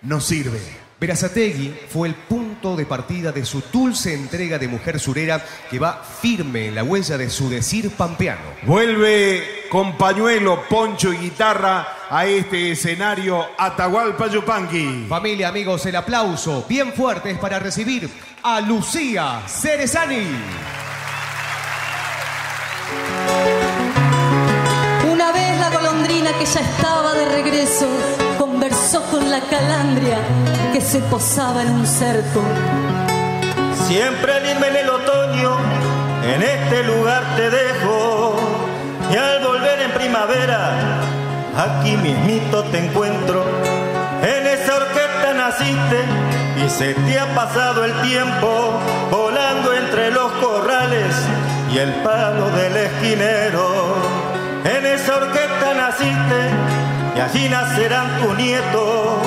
no 0.00 0.20
sirve. 0.20 0.60
Verazategui 0.98 1.68
fue 1.88 2.08
el 2.08 2.14
punto 2.14 2.43
de 2.72 2.86
partida 2.86 3.30
de 3.30 3.44
su 3.44 3.62
dulce 3.70 4.14
entrega 4.14 4.58
de 4.58 4.68
mujer 4.68 4.98
surera 4.98 5.44
que 5.70 5.78
va 5.78 6.02
firme 6.02 6.68
en 6.68 6.74
la 6.74 6.82
huella 6.82 7.18
de 7.18 7.28
su 7.28 7.50
decir 7.50 7.90
pampeano. 7.90 8.40
Vuelve 8.62 9.66
con 9.70 9.98
pañuelo, 9.98 10.64
poncho 10.66 11.12
y 11.12 11.18
guitarra 11.18 11.86
a 12.08 12.24
este 12.24 12.72
escenario 12.72 13.44
Atahualpa 13.58 14.28
Yupanqui. 14.28 15.04
Familia, 15.06 15.48
amigos, 15.48 15.84
el 15.84 15.96
aplauso 15.96 16.64
bien 16.66 16.94
fuerte 16.94 17.32
es 17.32 17.38
para 17.38 17.58
recibir 17.58 18.08
a 18.42 18.62
Lucía 18.62 19.42
Cerezani. 19.46 20.26
Una 25.12 25.32
vez 25.32 25.60
la 25.60 25.70
golondrina 25.70 26.32
que 26.38 26.46
ya 26.46 26.60
estaba 26.60 27.12
de 27.14 27.26
regreso 27.26 28.23
conversó 28.54 29.02
con 29.10 29.32
la 29.32 29.40
calandria 29.40 30.18
que 30.72 30.80
se 30.80 31.00
posaba 31.00 31.62
en 31.62 31.70
un 31.72 31.86
cerco. 31.86 32.40
Siempre 33.88 34.32
al 34.32 34.46
irme 34.46 34.68
en 34.68 34.76
el 34.76 34.90
otoño, 34.90 35.56
en 36.22 36.40
este 36.40 36.84
lugar 36.84 37.24
te 37.34 37.50
dejo. 37.50 38.36
Y 39.12 39.16
al 39.16 39.44
volver 39.44 39.80
en 39.82 39.90
primavera, 39.90 41.00
aquí 41.56 41.96
mismito 41.96 42.62
te 42.70 42.78
encuentro. 42.78 43.44
En 44.22 44.46
esa 44.46 44.76
orquesta 44.76 45.34
naciste 45.34 46.00
y 46.64 46.70
se 46.70 46.94
te 46.94 47.18
ha 47.18 47.34
pasado 47.34 47.84
el 47.84 47.92
tiempo 48.02 48.78
volando 49.10 49.74
entre 49.74 50.12
los 50.12 50.30
corrales 50.34 51.12
y 51.72 51.78
el 51.78 51.92
palo 52.04 52.50
del 52.50 52.76
esquinero. 52.76 53.96
En 54.64 54.86
esa 54.86 55.16
orquesta 55.16 55.74
naciste 55.74 56.83
y 57.16 57.20
allí 57.20 57.48
nacerán 57.48 58.20
tus 58.20 58.36
nietos 58.36 59.18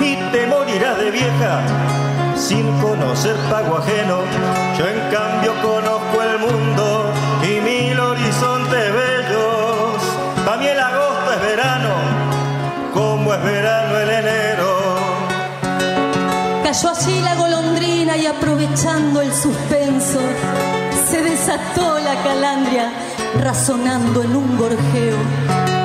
y 0.00 0.16
te 0.32 0.46
morirás 0.46 0.98
de 0.98 1.10
vieja 1.10 1.62
sin 2.36 2.70
conocer 2.80 3.36
pago 3.50 3.78
ajeno. 3.78 4.18
Yo 4.78 4.86
en 4.86 5.00
cambio 5.10 5.54
conozco 5.62 6.22
el 6.22 6.38
mundo 6.38 7.12
y 7.42 7.60
mil 7.60 7.98
horizontes 7.98 8.92
bellos. 8.92 10.02
Para 10.44 10.58
mí 10.58 10.66
el 10.66 10.78
agosto 10.78 11.32
es 11.32 11.40
verano, 11.40 11.94
como 12.92 13.32
es 13.32 13.42
verano 13.42 13.98
el 13.98 14.10
enero. 14.10 14.76
Cayó 16.62 16.90
allí 16.90 17.20
la 17.22 17.34
golondrina 17.36 18.16
y 18.18 18.26
aprovechando 18.26 19.22
el 19.22 19.32
suspenso, 19.32 20.20
se 21.08 21.22
desató 21.22 21.98
la 21.98 22.14
calandria 22.22 22.92
razonando 23.40 24.22
en 24.22 24.36
un 24.36 24.56
gorjeo. 24.58 25.75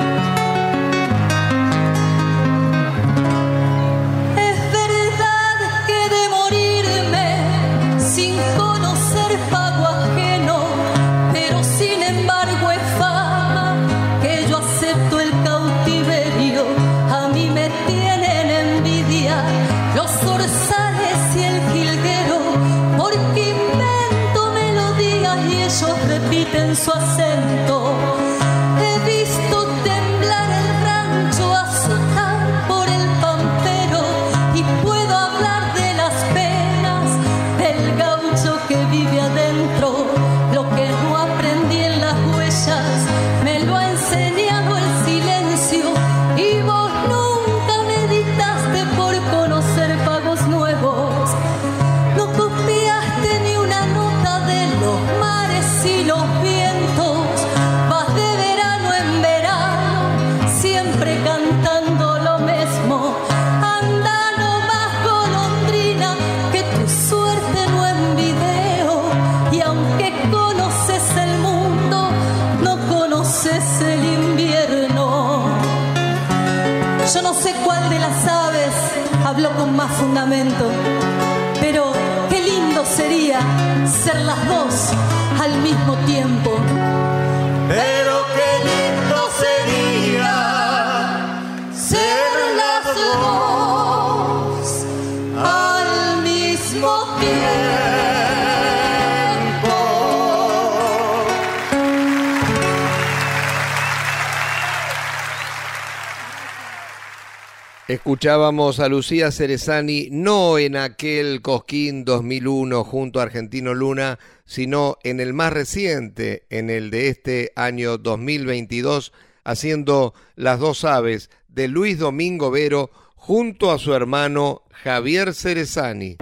Escuchábamos 107.91 108.79
a 108.79 108.87
Lucía 108.87 109.31
Cerezani 109.31 110.07
no 110.11 110.57
en 110.57 110.77
aquel 110.77 111.41
Cosquín 111.41 112.05
2001 112.05 112.85
junto 112.85 113.19
a 113.19 113.23
Argentino 113.23 113.73
Luna, 113.73 114.17
sino 114.45 114.97
en 115.03 115.19
el 115.19 115.33
más 115.33 115.51
reciente, 115.51 116.45
en 116.49 116.69
el 116.69 116.89
de 116.89 117.09
este 117.09 117.51
año 117.57 117.97
2022, 117.97 119.11
haciendo 119.43 120.13
Las 120.37 120.61
dos 120.61 120.85
aves 120.85 121.29
de 121.49 121.67
Luis 121.67 121.99
Domingo 121.99 122.49
Vero 122.49 122.91
junto 123.17 123.71
a 123.71 123.77
su 123.77 123.93
hermano 123.93 124.61
Javier 124.71 125.33
Cerezani. 125.33 126.15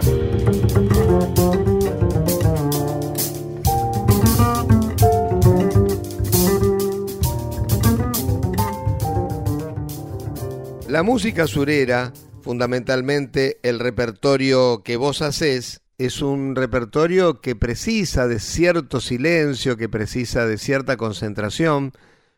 La 10.99 11.03
música 11.03 11.47
surera, 11.47 12.11
fundamentalmente 12.41 13.57
el 13.63 13.79
repertorio 13.79 14.83
que 14.83 14.97
vos 14.97 15.21
haces, 15.21 15.79
es 15.97 16.21
un 16.21 16.57
repertorio 16.57 17.39
que 17.39 17.55
precisa 17.55 18.27
de 18.27 18.41
cierto 18.41 18.99
silencio, 18.99 19.77
que 19.77 19.87
precisa 19.87 20.45
de 20.45 20.57
cierta 20.57 20.97
concentración, 20.97 21.93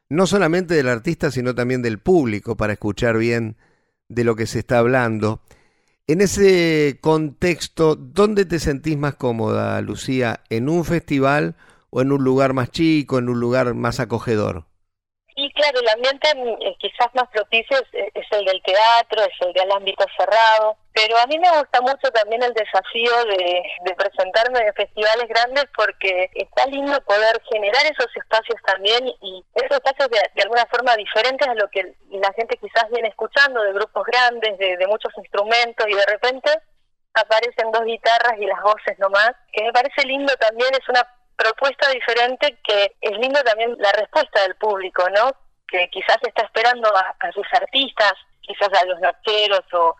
no 0.09 0.27
solamente 0.27 0.75
del 0.75 0.89
artista, 0.89 1.31
sino 1.31 1.55
también 1.55 1.81
del 1.81 1.97
público, 1.97 2.55
para 2.55 2.73
escuchar 2.73 3.17
bien 3.17 3.57
de 4.09 4.23
lo 4.25 4.35
que 4.35 4.45
se 4.45 4.59
está 4.59 4.77
hablando. 4.77 5.41
En 6.05 6.21
ese 6.21 6.99
contexto, 7.01 7.95
¿dónde 7.95 8.45
te 8.45 8.59
sentís 8.59 8.95
más 8.95 9.15
cómoda, 9.15 9.81
Lucía? 9.81 10.43
¿En 10.51 10.69
un 10.69 10.85
festival 10.85 11.55
o 11.89 12.03
en 12.03 12.11
un 12.11 12.23
lugar 12.23 12.53
más 12.53 12.69
chico, 12.69 13.17
en 13.17 13.27
un 13.27 13.39
lugar 13.39 13.73
más 13.73 13.99
acogedor? 13.99 14.65
Claro, 15.61 15.79
el 15.79 15.89
ambiente 15.89 16.27
eh, 16.65 16.75
quizás 16.79 17.13
más 17.13 17.29
propicio 17.29 17.77
es, 17.77 18.25
el 18.31 18.45
del 18.45 18.63
teatro, 18.63 19.21
es 19.21 19.41
el 19.45 19.53
del 19.53 19.71
ámbito 19.71 20.03
cerrado, 20.17 20.75
pero 20.91 21.15
a 21.19 21.27
mí 21.27 21.37
me 21.37 21.51
gusta 21.51 21.81
mucho 21.81 22.09
también 22.11 22.41
el 22.41 22.51
desafío 22.55 23.11
de, 23.25 23.93
presentarme 23.95 24.57
en 24.57 24.73
festivales 24.73 25.27
grandes 25.29 25.65
porque 25.75 26.31
está 26.33 26.65
lindo 26.65 26.99
poder 27.01 27.39
generar 27.53 27.85
esos 27.85 28.09
espacios 28.15 28.59
también 28.65 29.07
y 29.21 29.45
esos 29.53 29.77
espacios 29.77 30.09
de, 30.09 30.41
alguna 30.41 30.65
forma 30.65 30.95
diferentes 30.95 31.47
a 31.47 31.53
lo 31.53 31.69
que 31.69 31.93
la 32.09 32.33
gente 32.33 32.57
quizás 32.57 32.89
viene 32.89 33.09
escuchando 33.09 33.61
de 33.61 33.73
grupos 33.73 34.03
grandes, 34.07 34.57
de, 34.57 34.77
de 34.77 34.87
muchos 34.87 35.13
instrumentos 35.15 35.85
y 35.87 35.93
de 35.93 36.05
repente 36.07 36.49
aparecen 37.13 37.71
dos 37.71 37.85
guitarras 37.85 38.33
y 38.39 38.47
las 38.47 38.63
voces 38.63 38.97
nomás, 38.97 39.33
que 39.53 39.61
me 39.61 39.73
parece 39.73 40.07
lindo 40.07 40.33
también, 40.37 40.73
es 40.73 40.89
una 40.89 41.07
propuesta 41.37 41.87
diferente 41.91 42.57
que 42.63 42.95
es 42.99 43.11
lindo 43.19 43.43
también 43.43 43.75
la 43.77 43.91
respuesta 43.91 44.41
del 44.41 44.55
público, 44.55 45.07
¿no? 45.11 45.29
Que 45.71 45.89
quizás 45.89 46.17
está 46.21 46.43
esperando 46.43 46.89
a, 46.95 47.31
sus 47.33 47.47
artistas, 47.53 48.13
quizás 48.41 48.69
a 48.79 48.85
los 48.85 48.99
nocheros 48.99 49.61
o, 49.73 49.95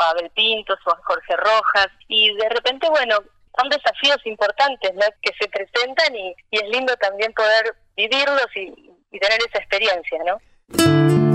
a 0.00 0.10
Abel 0.10 0.30
Pintos 0.30 0.78
o 0.86 0.90
a 0.90 1.00
Jorge 1.04 1.36
Rojas 1.36 1.88
y 2.08 2.34
de 2.36 2.48
repente, 2.48 2.88
bueno, 2.88 3.16
son 3.58 3.68
desafíos 3.68 4.18
importantes 4.24 4.94
¿no? 4.94 5.02
que 5.20 5.32
se 5.38 5.48
presentan 5.48 6.14
y, 6.14 6.34
es 6.50 6.68
lindo 6.68 6.96
también 6.96 7.32
poder 7.32 7.74
vivirlos 7.96 8.48
y, 8.54 8.92
y 9.10 9.18
tener 9.18 9.40
esa 9.48 9.58
experiencia, 9.58 10.20
¿no? 10.24 11.25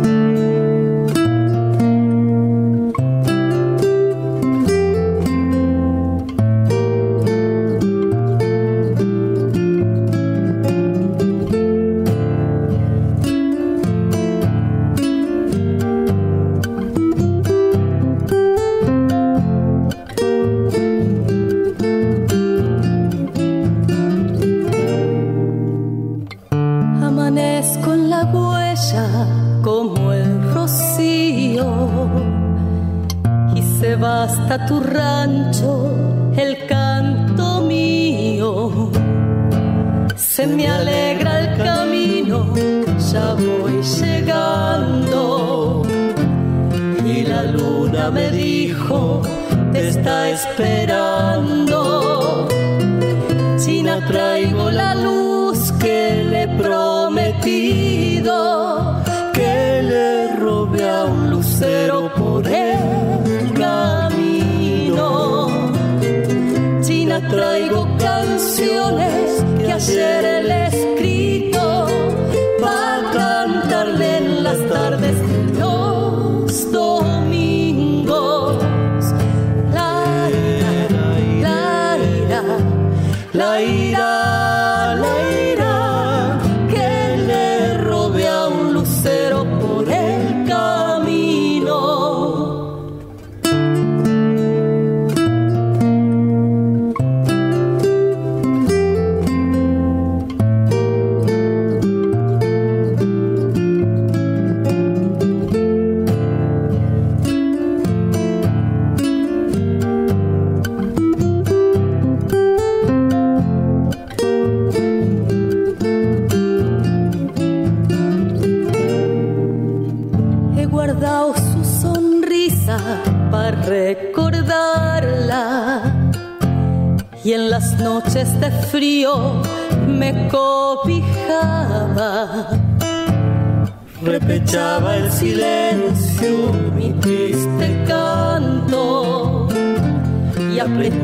La 83.42 83.81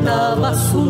Damasco 0.08 0.87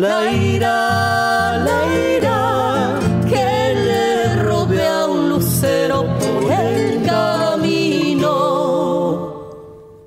La 0.00 0.32
ira, 0.32 1.58
la 1.58 1.84
ira 2.16 2.98
que 3.28 3.74
le 3.74 4.42
robe 4.42 4.82
a 4.82 5.06
un 5.06 5.28
lucero 5.28 6.06
por 6.18 6.50
el 6.50 7.02
camino. 7.04 8.24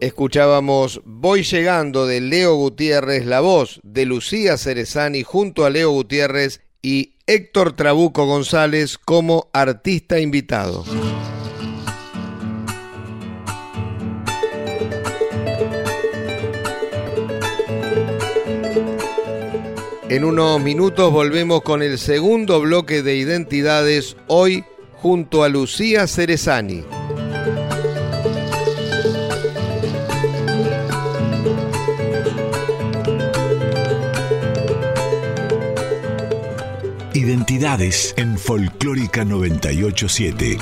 Escuchábamos 0.02 1.00
Voy 1.06 1.44
llegando 1.44 2.08
de 2.08 2.22
Leo 2.22 2.56
Gutiérrez, 2.56 3.28
la 3.28 3.42
voz 3.42 3.82
de 3.84 4.08
Lucía 4.08 4.58
Cerezani 4.58 5.22
junto 5.22 5.64
a 5.64 5.70
Leo 5.70 5.92
Gutiérrez 5.92 6.62
y 6.82 7.14
Héctor 7.28 7.74
Trabuco 7.74 8.26
González 8.26 8.98
como 8.98 9.52
artista 9.54 10.20
invitado. 10.20 10.84
En 20.14 20.24
unos 20.24 20.62
minutos 20.62 21.12
volvemos 21.12 21.64
con 21.64 21.82
el 21.82 21.98
segundo 21.98 22.62
bloque 22.62 23.02
de 23.02 23.16
identidades, 23.16 24.16
hoy 24.28 24.64
junto 25.02 25.44
a 25.44 25.50
Lucía 25.50 26.06
Cerezani. 26.06 26.84
Identidades 37.16 38.14
en 38.16 38.38
Folclórica 38.38 39.26
987. 39.26 40.60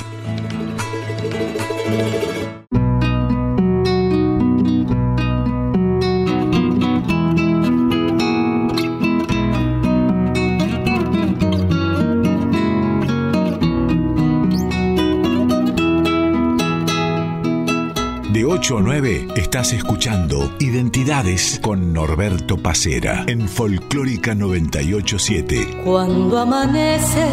9. 18.80 19.28
Estás 19.36 19.74
escuchando 19.74 20.54
Identidades 20.60 21.60
con 21.62 21.92
Norberto 21.92 22.56
Pacera 22.56 23.26
en 23.28 23.50
Folclórica 23.50 24.34
987. 24.34 25.82
Cuando 25.84 26.40
amanece 26.40 27.28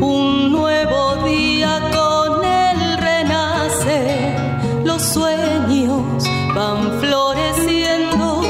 un 0.00 0.52
nuevo 0.52 1.24
día 1.26 1.80
con 1.90 2.44
el 2.44 2.98
renace, 2.98 4.36
los 4.84 5.02
sueños 5.02 6.24
van 6.54 7.00
floreciendo, 7.00 8.42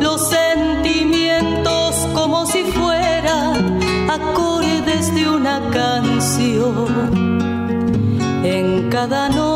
los 0.00 0.28
sentimientos 0.28 1.94
como 2.12 2.44
si 2.46 2.64
fueran 2.64 3.78
acordes 4.10 5.14
de 5.14 5.30
una 5.30 5.60
canción. 5.70 7.38
En 8.42 8.88
cada 8.90 9.28
noche 9.28 9.47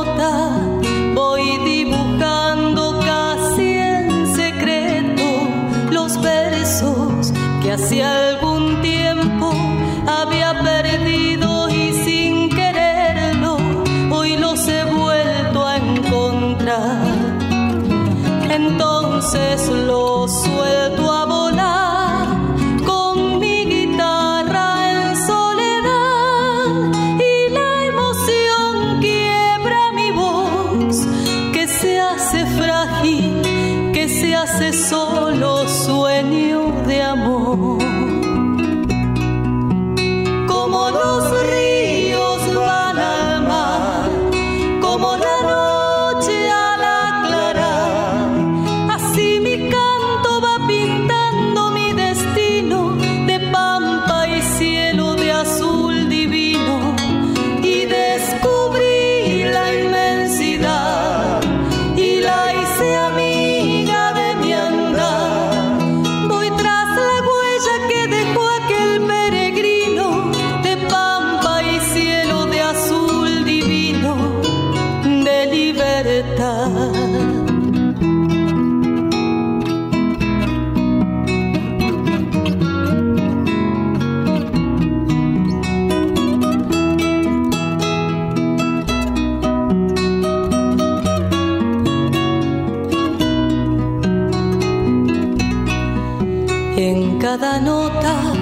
En 96.85 97.16
cada 97.21 97.61
nota 97.61 98.33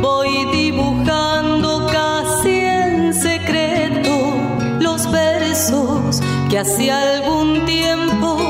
voy 0.00 0.46
dibujando 0.50 1.86
casi 1.88 2.60
en 2.60 3.12
secreto 3.12 4.32
los 4.80 5.10
versos 5.12 6.22
que 6.48 6.58
hace 6.58 6.90
algún 6.90 7.66
tiempo 7.66 8.41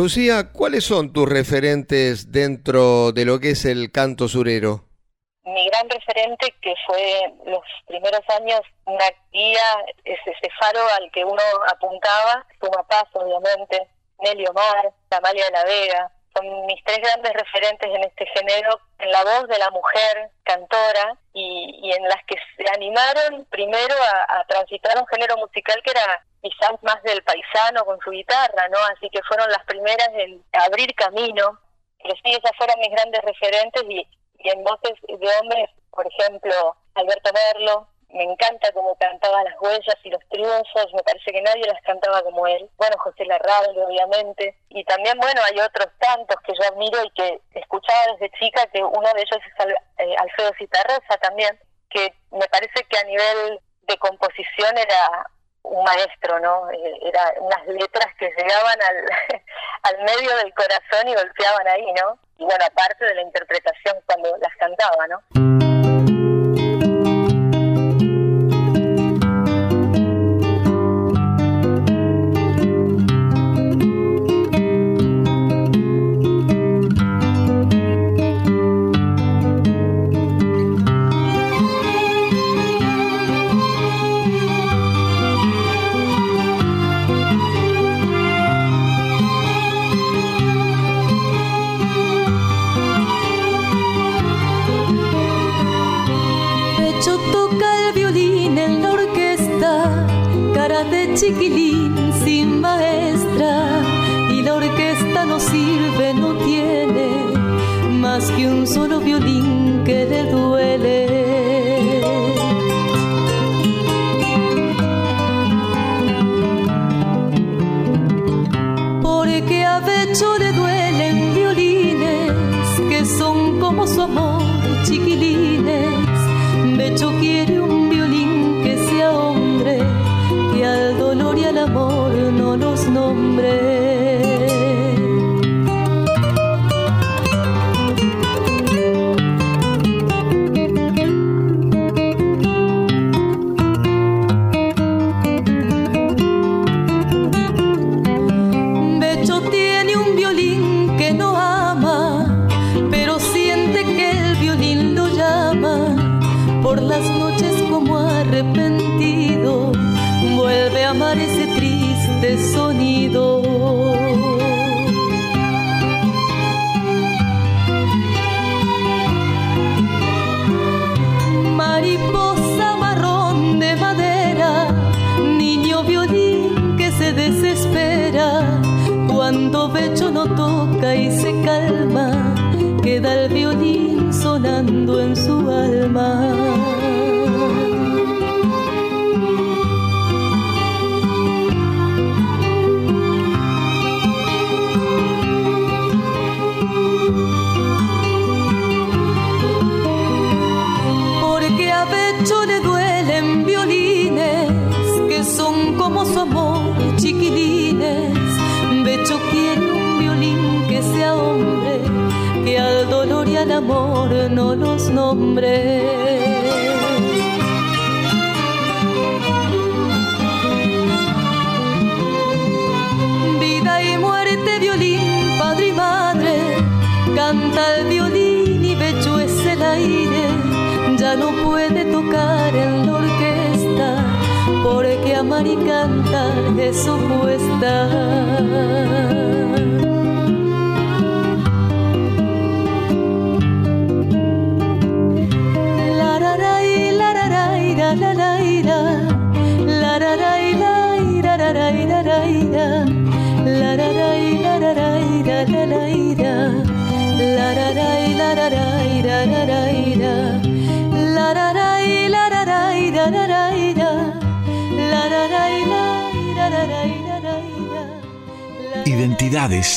Lucía, 0.00 0.50
¿cuáles 0.50 0.84
son 0.86 1.12
tus 1.12 1.28
referentes 1.28 2.32
dentro 2.32 3.12
de 3.12 3.26
lo 3.26 3.38
que 3.38 3.50
es 3.50 3.66
el 3.66 3.92
canto 3.92 4.28
surero? 4.28 4.88
Mi 5.44 5.68
gran 5.68 5.90
referente, 5.90 6.54
que 6.62 6.72
fue 6.86 7.34
los 7.44 7.60
primeros 7.86 8.22
años 8.30 8.62
una 8.86 9.04
guía, 9.30 9.60
es 10.04 10.18
ese 10.24 10.48
faro 10.58 10.80
al 10.96 11.10
que 11.12 11.22
uno 11.22 11.42
apuntaba, 11.68 12.46
Paz, 12.88 13.04
obviamente, 13.12 13.88
Nelly 14.20 14.46
Omar, 14.46 14.90
Amalia 15.10 15.44
de 15.44 15.50
la 15.50 15.64
Vega, 15.64 16.10
son 16.34 16.64
mis 16.64 16.82
tres 16.84 17.00
grandes 17.00 17.34
referentes 17.34 17.90
en 17.94 18.02
este 18.02 18.24
género, 18.34 18.80
en 19.00 19.12
la 19.12 19.22
voz 19.22 19.48
de 19.48 19.58
la 19.58 19.68
mujer 19.68 20.30
cantora 20.44 21.18
y, 21.34 21.92
en 21.94 22.04
las 22.04 22.24
que 22.26 22.36
se 22.56 22.64
animaron 22.74 23.44
primero 23.50 23.94
a, 24.28 24.44
transitar 24.48 24.96
un 24.96 25.06
género 25.08 25.36
musical 25.36 25.78
que 25.84 25.90
era 25.90 26.24
quizás 26.42 26.82
más 26.82 27.02
del 27.02 27.22
paisano 27.22 27.84
con 27.84 27.98
su 28.00 28.10
guitarra, 28.10 28.68
¿no? 28.68 28.78
Así 28.96 29.08
que 29.10 29.22
fueron 29.22 29.50
las 29.50 29.64
primeras 29.64 30.08
en 30.14 30.42
abrir 30.52 30.94
camino. 30.94 31.58
Pero 32.02 32.14
sí, 32.24 32.32
esas 32.32 32.56
fueron 32.56 32.80
mis 32.80 32.90
grandes 32.90 33.20
referentes 33.22 33.82
y, 33.88 34.06
y 34.38 34.48
en 34.48 34.64
voces 34.64 34.94
de 35.06 35.28
hombres, 35.40 35.70
por 35.90 36.06
ejemplo, 36.06 36.76
Alberto 36.94 37.30
Merlo, 37.32 37.88
me 38.12 38.24
encanta 38.24 38.72
cómo 38.72 38.96
cantaba 38.96 39.44
las 39.44 39.54
huellas 39.60 39.96
y 40.02 40.10
los 40.10 40.20
triunfos, 40.28 40.92
me 40.94 41.02
parece 41.02 41.30
que 41.30 41.42
nadie 41.42 41.64
las 41.66 41.80
cantaba 41.82 42.22
como 42.22 42.46
él. 42.46 42.68
Bueno, 42.76 42.96
José 42.98 43.24
Larralde, 43.24 43.84
obviamente. 43.84 44.56
Y 44.68 44.84
también, 44.84 45.16
bueno, 45.18 45.40
hay 45.44 45.60
otros 45.60 45.88
tantos 45.98 46.36
que 46.44 46.52
yo 46.54 46.68
admiro 46.68 47.04
y 47.04 47.10
que 47.10 47.40
escuchaba 47.54 48.00
desde 48.12 48.36
chica, 48.38 48.66
que 48.72 48.82
uno 48.82 49.12
de 49.14 49.20
ellos 49.20 49.38
es 49.38 49.66
eh, 49.98 50.16
Alfredo 50.18 50.52
Citarrosa 50.58 51.16
también, 51.20 51.58
que 51.88 52.12
me 52.32 52.46
parece 52.48 52.84
que 52.84 52.98
a 52.98 53.04
nivel 53.04 53.60
de 53.82 53.98
composición 53.98 54.76
era 54.76 55.30
un 55.62 55.84
maestro, 55.84 56.40
¿no? 56.40 56.70
Eh, 56.70 56.98
era 57.02 57.34
unas 57.40 57.66
letras 57.66 58.14
que 58.18 58.30
llegaban 58.36 58.78
al, 58.88 59.40
al 59.82 60.04
medio 60.04 60.36
del 60.36 60.52
corazón 60.54 61.08
y 61.08 61.14
golpeaban 61.14 61.68
ahí, 61.68 61.86
¿no? 61.92 62.18
Y 62.38 62.44
bueno, 62.44 62.64
aparte 62.64 63.04
de 63.04 63.14
la 63.14 63.22
interpretación 63.22 63.96
cuando 64.06 64.36
las 64.38 64.56
cantaba, 64.56 65.06
¿no? 65.08 65.20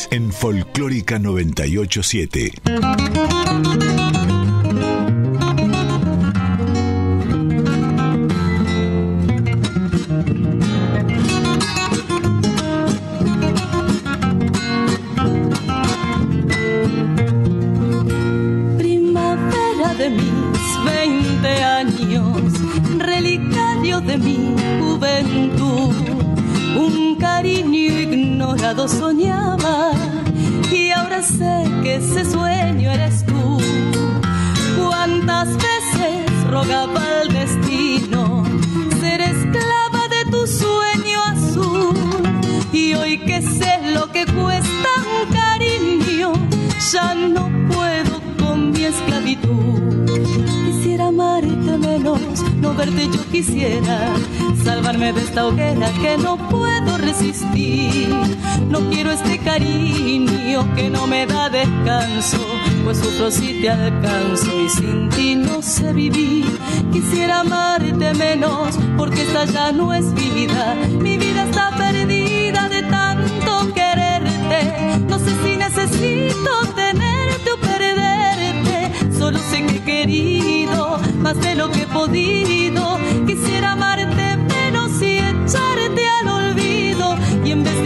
En 0.09 0.31
Folclórica 0.31 1.19
987. 1.19 3.92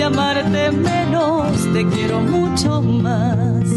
Amarte 0.08 0.72
menos 0.72 1.52
te 1.74 1.86
quiero 1.86 2.22
mucho 2.22 2.82
más. 2.82 3.68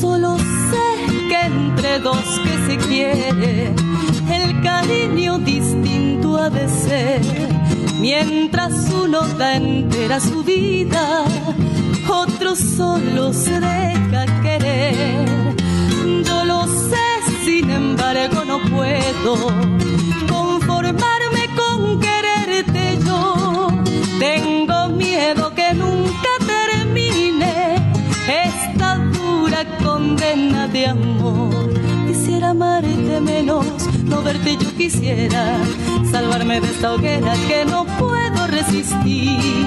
Solo 0.00 0.38
sé 0.38 0.86
que 1.28 1.40
entre 1.46 1.98
dos 2.00 2.24
que 2.42 2.54
se 2.66 2.88
quiere, 2.88 3.74
el 4.30 4.62
cariño 4.62 5.38
distinto 5.38 6.38
ha 6.38 6.48
de 6.48 6.68
ser. 6.68 7.55
Mientras 8.00 8.90
uno 8.92 9.22
da 9.38 9.56
entera 9.56 10.20
su 10.20 10.42
vida, 10.44 11.24
otro 12.08 12.54
solo 12.54 13.32
se 13.32 13.58
deja 13.58 14.26
querer. 14.42 15.26
Yo 16.24 16.44
lo 16.44 16.66
sé, 16.66 17.06
sin 17.44 17.70
embargo 17.70 18.44
no 18.44 18.58
puedo 18.70 19.36
conformarme 20.28 21.48
con 21.56 21.98
quererte 22.00 22.98
yo. 23.04 23.68
Tengo 24.18 24.88
miedo 24.88 25.54
que 25.54 25.72
nunca 25.74 26.30
termine 26.46 27.76
esta 28.28 28.96
dura 28.96 29.64
condena 29.82 30.68
de 30.68 30.86
amor. 30.86 31.72
Quisiera 32.06 32.50
amarte 32.50 33.20
menos, 33.20 33.66
no 34.06 34.22
verte 34.22 34.56
yo 34.56 34.72
quisiera, 34.76 35.58
salvarme 36.10 36.60
de 36.60 36.68
esta 36.68 36.94
hoguera 36.94 37.34
que 37.48 37.64
no 37.64 37.84
puedo 37.98 38.46
resistir. 38.46 39.66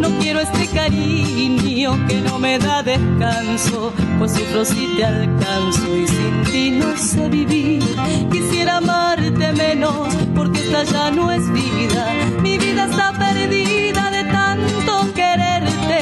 No 0.00 0.08
quiero 0.18 0.40
este 0.40 0.66
cariño 0.68 1.96
que 2.06 2.20
no 2.20 2.38
me 2.38 2.58
da 2.58 2.82
descanso, 2.82 3.92
pues 4.18 4.32
sufro 4.32 4.64
si 4.64 4.86
te 4.96 5.04
alcanzo 5.04 5.96
y 5.96 6.06
sin 6.06 6.42
ti 6.52 6.70
no 6.70 6.96
sé 6.96 7.28
vivir. 7.28 7.82
Quisiera 8.30 8.78
amarte 8.78 9.52
menos, 9.52 10.08
porque 10.34 10.60
esta 10.60 10.84
ya 10.84 11.10
no 11.10 11.30
es 11.30 11.50
vida, 11.52 12.12
mi 12.42 12.58
vida 12.58 12.86
está 12.86 13.12
perdida 13.12 14.10
de 14.10 14.24
tanto 14.24 15.14
quererte. 15.14 15.98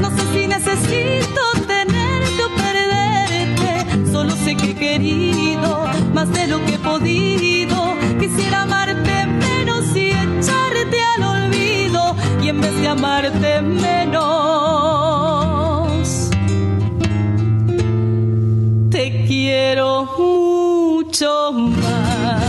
No 0.00 0.10
sé 0.10 0.22
si 0.32 0.46
necesito 0.46 1.55
sé 4.46 4.54
que 4.54 4.70
he 4.70 4.74
querido 4.74 5.86
más 6.14 6.32
de 6.32 6.46
lo 6.46 6.64
que 6.64 6.74
he 6.74 6.78
podido. 6.78 7.94
Quisiera 8.20 8.62
amarte 8.62 9.26
menos 9.26 9.84
y 9.96 10.10
echarte 10.10 10.98
al 11.16 11.22
olvido, 11.34 12.14
y 12.40 12.48
en 12.50 12.60
vez 12.60 12.80
de 12.80 12.86
amarte 12.86 13.60
menos, 13.60 14.20
te 18.88 19.24
quiero 19.26 20.08
mucho 20.16 21.52
más. 21.52 22.46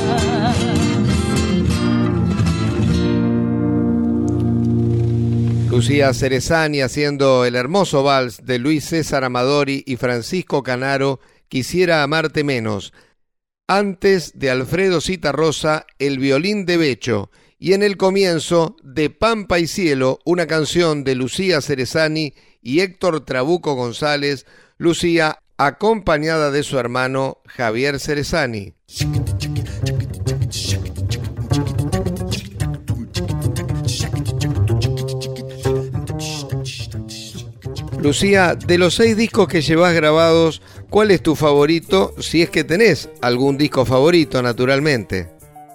Lucía 5.72 6.14
Cerezani 6.14 6.82
haciendo 6.82 7.44
el 7.46 7.56
hermoso 7.56 8.04
vals 8.04 8.46
de 8.46 8.60
Luis 8.60 8.86
César 8.86 9.24
Amadori 9.24 9.84
y 9.86 9.96
Francisco 9.96 10.62
Canaro, 10.64 11.20
Quisiera 11.50 12.04
amarte 12.04 12.44
menos. 12.44 12.94
Antes 13.68 14.38
de 14.38 14.50
Alfredo 14.50 15.02
Citarrosa, 15.02 15.86
El 16.00 16.20
violín 16.20 16.66
de 16.66 16.78
Becho. 16.78 17.32
Y 17.60 17.74
en 17.74 17.84
el 17.84 17.98
comienzo, 17.98 18.76
De 18.84 19.10
Pampa 19.10 19.60
y 19.60 19.68
Cielo, 19.68 20.20
una 20.26 20.46
canción 20.46 21.04
de 21.04 21.16
Lucía 21.16 21.62
Cerezani 21.62 22.34
y 22.62 22.82
Héctor 22.82 23.26
Trabuco 23.26 23.74
González, 23.74 24.46
Lucía 24.78 25.40
acompañada 25.58 26.52
de 26.52 26.64
su 26.64 26.78
hermano 26.78 27.42
Javier 27.48 28.00
Cerezani. 28.00 28.76
Lucía, 38.00 38.56
de 38.56 38.78
los 38.78 38.94
seis 38.94 39.18
discos 39.18 39.48
que 39.48 39.62
llevas 39.62 39.94
grabados, 39.94 40.62
¿cuál 40.90 41.12
es 41.12 41.22
tu 41.24 41.36
favorito? 41.36 42.14
Si 42.20 42.42
es 42.42 42.50
que 42.50 42.64
tenés 42.64 43.10
algún 43.22 43.58
disco 43.58 43.86
favorito, 43.86 44.42
naturalmente. 44.42 45.28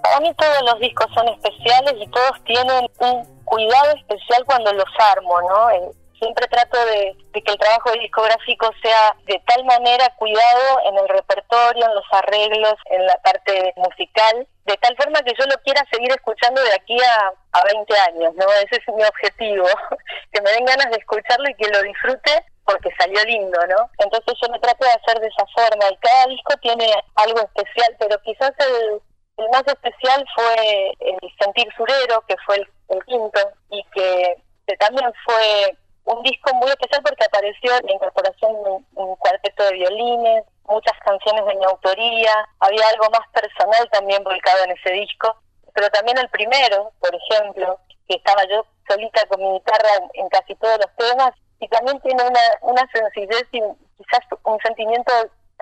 Para 0.03 0.21
mí 0.21 0.33
todos 0.37 0.63
los 0.63 0.81
discos 0.81 1.07
son 1.15 1.29
especiales 1.29 1.95
y 2.01 2.07
todos 2.09 2.45
tienen 2.45 2.87
un 2.99 3.43
cuidado 3.45 3.95
especial 3.97 4.45
cuando 4.47 4.73
los 4.73 4.89
armo, 4.99 5.41
¿no? 5.43 5.71
Eh, 5.71 5.91
siempre 6.19 6.47
trato 6.47 6.79
de, 6.87 7.17
de, 7.33 7.43
que 7.43 7.53
el 7.53 7.59
trabajo 7.59 7.93
discográfico 7.93 8.71
sea 8.83 9.15
de 9.27 9.43
tal 9.47 9.65
manera 9.65 10.09
cuidado 10.17 10.81
en 10.87 10.97
el 10.97 11.09
repertorio, 11.09 11.85
en 11.85 11.95
los 11.95 12.05
arreglos, 12.13 12.75
en 12.91 13.07
la 13.07 13.17
parte 13.19 13.75
musical, 13.77 14.47
de 14.65 14.77
tal 14.77 14.97
forma 14.97 15.21
que 15.23 15.35
yo 15.39 15.45
lo 15.47 15.57
quiera 15.63 15.85
seguir 15.91 16.11
escuchando 16.13 16.63
de 16.63 16.75
aquí 16.75 16.97
a, 17.01 17.33
a 17.59 17.65
20 17.75 17.99
años, 17.99 18.35
¿no? 18.37 18.47
Ese 18.53 18.77
es 18.77 18.95
mi 18.95 19.03
objetivo, 19.03 19.67
que 20.33 20.41
me 20.41 20.51
den 20.53 20.65
ganas 20.65 20.91
de 20.91 20.99
escucharlo 20.99 21.49
y 21.51 21.55
que 21.55 21.69
lo 21.71 21.83
disfrute 21.83 22.45
porque 22.65 22.91
salió 22.99 23.23
lindo, 23.25 23.59
¿no? 23.69 23.91
Entonces 23.99 24.35
yo 24.41 24.53
me 24.53 24.61
trato 24.61 24.85
de 24.85 24.93
hacer 24.93 25.21
de 25.21 25.29
esa 25.29 25.47
forma 25.55 25.85
y 25.91 25.97
cada 25.97 26.27
disco 26.27 26.55
tiene 26.61 26.87
algo 27.17 27.41
especial, 27.41 27.97
pero 27.99 28.21
quizás 28.23 28.53
el, 28.59 29.01
el 29.39 29.49
más 29.51 29.65
especial 29.67 30.25
fue 30.35 30.93
el 31.01 31.19
Sentir 31.41 31.69
Surero, 31.77 32.23
que 32.29 32.37
fue 32.47 32.57
el, 32.57 33.05
quinto, 33.07 33.41
y 33.71 33.83
que, 33.95 34.37
también 34.79 35.13
fue 35.25 35.77
un 36.05 36.23
disco 36.23 36.55
muy 36.55 36.69
especial 36.71 37.03
porque 37.03 37.25
apareció 37.25 37.73
la 37.73 37.93
incorporación 37.93 38.53
de 38.63 38.71
un, 38.95 39.17
cuarteto 39.17 39.65
de 39.65 39.73
violines, 39.73 40.45
muchas 40.65 40.99
canciones 41.05 41.45
de 41.47 41.55
mi 41.57 41.65
autoría, 41.65 42.35
había 42.61 42.89
algo 42.89 43.09
más 43.11 43.27
personal 43.33 43.89
también 43.91 44.23
volcado 44.25 44.65
en 44.65 44.73
ese 44.73 44.91
disco, 44.93 45.35
pero 45.75 45.89
también 45.91 46.19
el 46.19 46.29
primero, 46.31 46.93
por 47.01 47.15
ejemplo, 47.15 47.79
que 48.09 48.17
estaba 48.17 48.45
yo 48.45 48.65
solita 48.89 49.27
con 49.27 49.41
mi 49.41 49.53
guitarra 49.55 49.91
en 50.15 50.29
casi 50.29 50.55
todos 50.57 50.79
los 50.79 50.97
temas, 50.97 51.33
y 51.63 51.69
también 51.69 52.01
tiene 52.01 52.23
una, 52.25 52.41
una 52.63 52.91
sencillez 52.93 53.47
y 53.53 53.61
quizás 53.97 54.27
un 54.43 54.59
sentimiento 54.61 55.13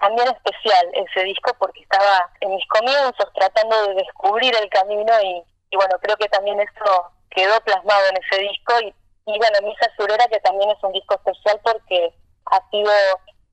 también 0.00 0.28
especial 0.28 0.88
ese 0.94 1.24
disco 1.24 1.52
porque 1.58 1.82
estaba 1.82 2.30
en 2.40 2.54
mis 2.54 2.66
comienzos 2.68 3.28
tratando 3.34 3.88
de 3.88 3.94
descubrir 3.96 4.54
el 4.56 4.68
camino 4.70 5.12
y, 5.22 5.44
bueno, 5.76 5.98
creo 6.00 6.16
que 6.16 6.28
también 6.30 6.58
eso 6.58 7.12
quedó 7.28 7.60
plasmado 7.60 8.00
en 8.08 8.16
ese 8.16 8.40
disco 8.40 8.80
y 8.80 8.94
y 9.26 9.38
bueno, 9.38 9.58
Misa 9.62 9.88
Surera, 9.96 10.26
que 10.26 10.40
también 10.40 10.70
es 10.70 10.82
un 10.82 10.92
disco 10.92 11.14
especial 11.14 11.60
porque 11.62 12.12
ha 12.46 12.70
sido 12.70 12.90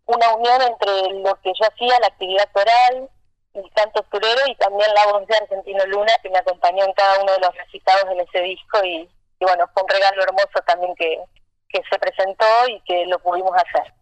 una 0.06 0.34
unión 0.34 0.62
entre 0.62 1.14
lo 1.20 1.36
que 1.42 1.52
yo 1.54 1.68
hacía, 1.68 2.00
la 2.00 2.08
actividad 2.08 2.50
coral, 2.52 3.10
el 3.54 3.72
canto 3.74 4.04
surero 4.12 4.42
y 4.48 4.56
también 4.56 4.90
la 4.94 5.12
voz 5.12 5.28
de 5.28 5.36
Argentino 5.36 5.86
Luna, 5.86 6.14
que 6.24 6.30
me 6.30 6.40
acompañó 6.40 6.84
en 6.84 6.94
cada 6.94 7.22
uno 7.22 7.32
de 7.34 7.40
los 7.40 7.56
recitados 7.56 8.06
en 8.12 8.22
ese 8.22 8.40
disco 8.42 8.84
y, 8.84 9.10
y 9.40 9.46
bueno, 9.46 9.70
fue 9.74 9.84
un 9.84 9.90
regalo 9.90 10.24
hermoso 10.24 10.62
también 10.66 10.96
que, 10.96 11.22
que 11.70 11.82
se 11.90 12.00
presentó 12.00 12.46
y 12.70 12.80
que 12.82 13.06
lo 13.08 13.20
pudimos 13.20 13.52
hacer. 13.56 13.94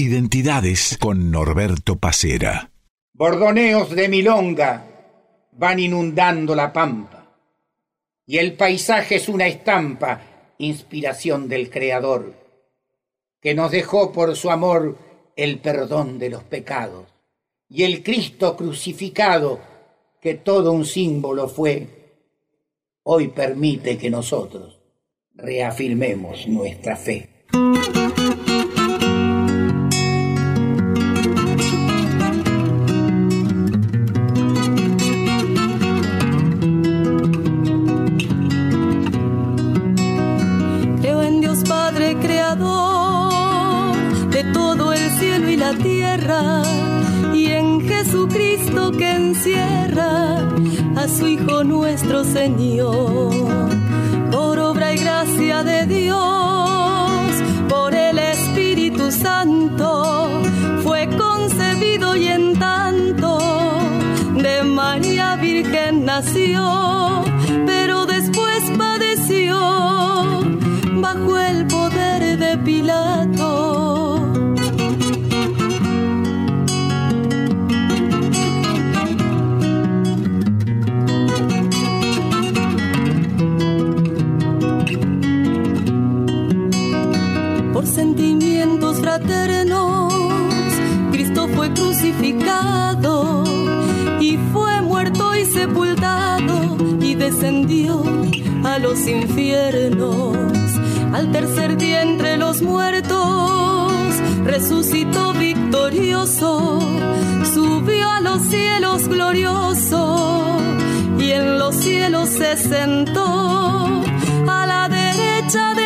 Identidades 0.00 0.96
con 0.98 1.30
Norberto 1.30 1.96
Pacera. 1.96 2.70
Bordoneos 3.12 3.90
de 3.90 4.08
milonga 4.08 4.86
van 5.52 5.78
inundando 5.78 6.54
la 6.54 6.72
pampa. 6.72 7.36
Y 8.24 8.38
el 8.38 8.54
paisaje 8.54 9.16
es 9.16 9.28
una 9.28 9.46
estampa, 9.46 10.54
inspiración 10.56 11.50
del 11.50 11.68
Creador, 11.68 12.32
que 13.42 13.54
nos 13.54 13.72
dejó 13.72 14.10
por 14.10 14.34
su 14.36 14.50
amor 14.50 14.96
el 15.36 15.58
perdón 15.58 16.18
de 16.18 16.30
los 16.30 16.44
pecados. 16.44 17.06
Y 17.68 17.82
el 17.82 18.02
Cristo 18.02 18.56
crucificado, 18.56 19.60
que 20.18 20.32
todo 20.32 20.72
un 20.72 20.86
símbolo 20.86 21.46
fue, 21.46 21.86
hoy 23.02 23.28
permite 23.28 23.98
que 23.98 24.08
nosotros 24.08 24.80
reafirmemos 25.34 26.48
nuestra 26.48 26.96
fe. 26.96 27.28
Señor. 52.24 53.30
Por 54.30 54.58
obra 54.58 54.92
y 54.92 54.98
gracia 54.98 55.62
de 55.64 55.86
Dios, 55.86 57.30
por 57.68 57.94
el 57.94 58.18
Espíritu 58.18 59.10
Santo, 59.10 60.28
fue 60.82 61.08
concebido 61.16 62.16
y 62.16 62.28
en 62.28 62.58
tanto 62.58 63.38
de 64.34 64.62
María 64.62 65.36
Virgen 65.36 66.04
nació, 66.04 66.99
fraternos, 89.20 90.12
Cristo 91.10 91.48
fue 91.54 91.72
crucificado 91.72 93.44
y 94.20 94.38
fue 94.52 94.80
muerto 94.82 95.34
y 95.34 95.44
sepultado 95.44 96.76
y 97.00 97.14
descendió 97.14 98.02
a 98.64 98.78
los 98.78 99.06
infiernos. 99.06 100.36
Al 101.12 101.32
tercer 101.32 101.76
día 101.76 102.02
entre 102.02 102.36
los 102.36 102.62
muertos, 102.62 103.92
resucitó 104.44 105.32
victorioso, 105.32 106.80
subió 107.54 108.08
a 108.10 108.20
los 108.20 108.42
cielos 108.42 109.08
glorioso 109.08 110.56
y 111.18 111.32
en 111.32 111.58
los 111.58 111.74
cielos 111.74 112.28
se 112.28 112.56
sentó 112.56 114.02
a 114.46 114.66
la 114.66 114.88
derecha 114.88 115.74
de 115.74 115.79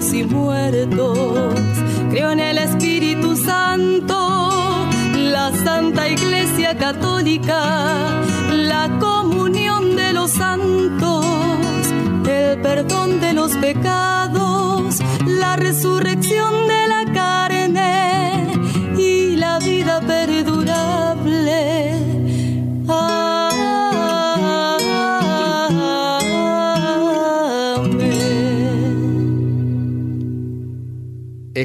vivos 0.00 0.14
y 0.14 0.24
muertos. 0.24 1.18
Creo 2.10 2.30
en 2.30 2.40
el 2.40 2.58
Espíritu 2.58 3.36
Santo, 3.36 4.88
la 5.16 5.52
Santa 5.64 6.08
Iglesia 6.08 6.76
Católica, 6.76 7.96
la 8.50 8.98
comunión 8.98 9.96
de 9.96 10.12
los 10.12 10.30
santos, 10.30 11.24
el 12.28 12.60
perdón 12.60 13.20
de 13.20 13.32
los 13.32 13.52
pecados, 13.56 14.98
la 15.26 15.56
resurrección 15.56 16.09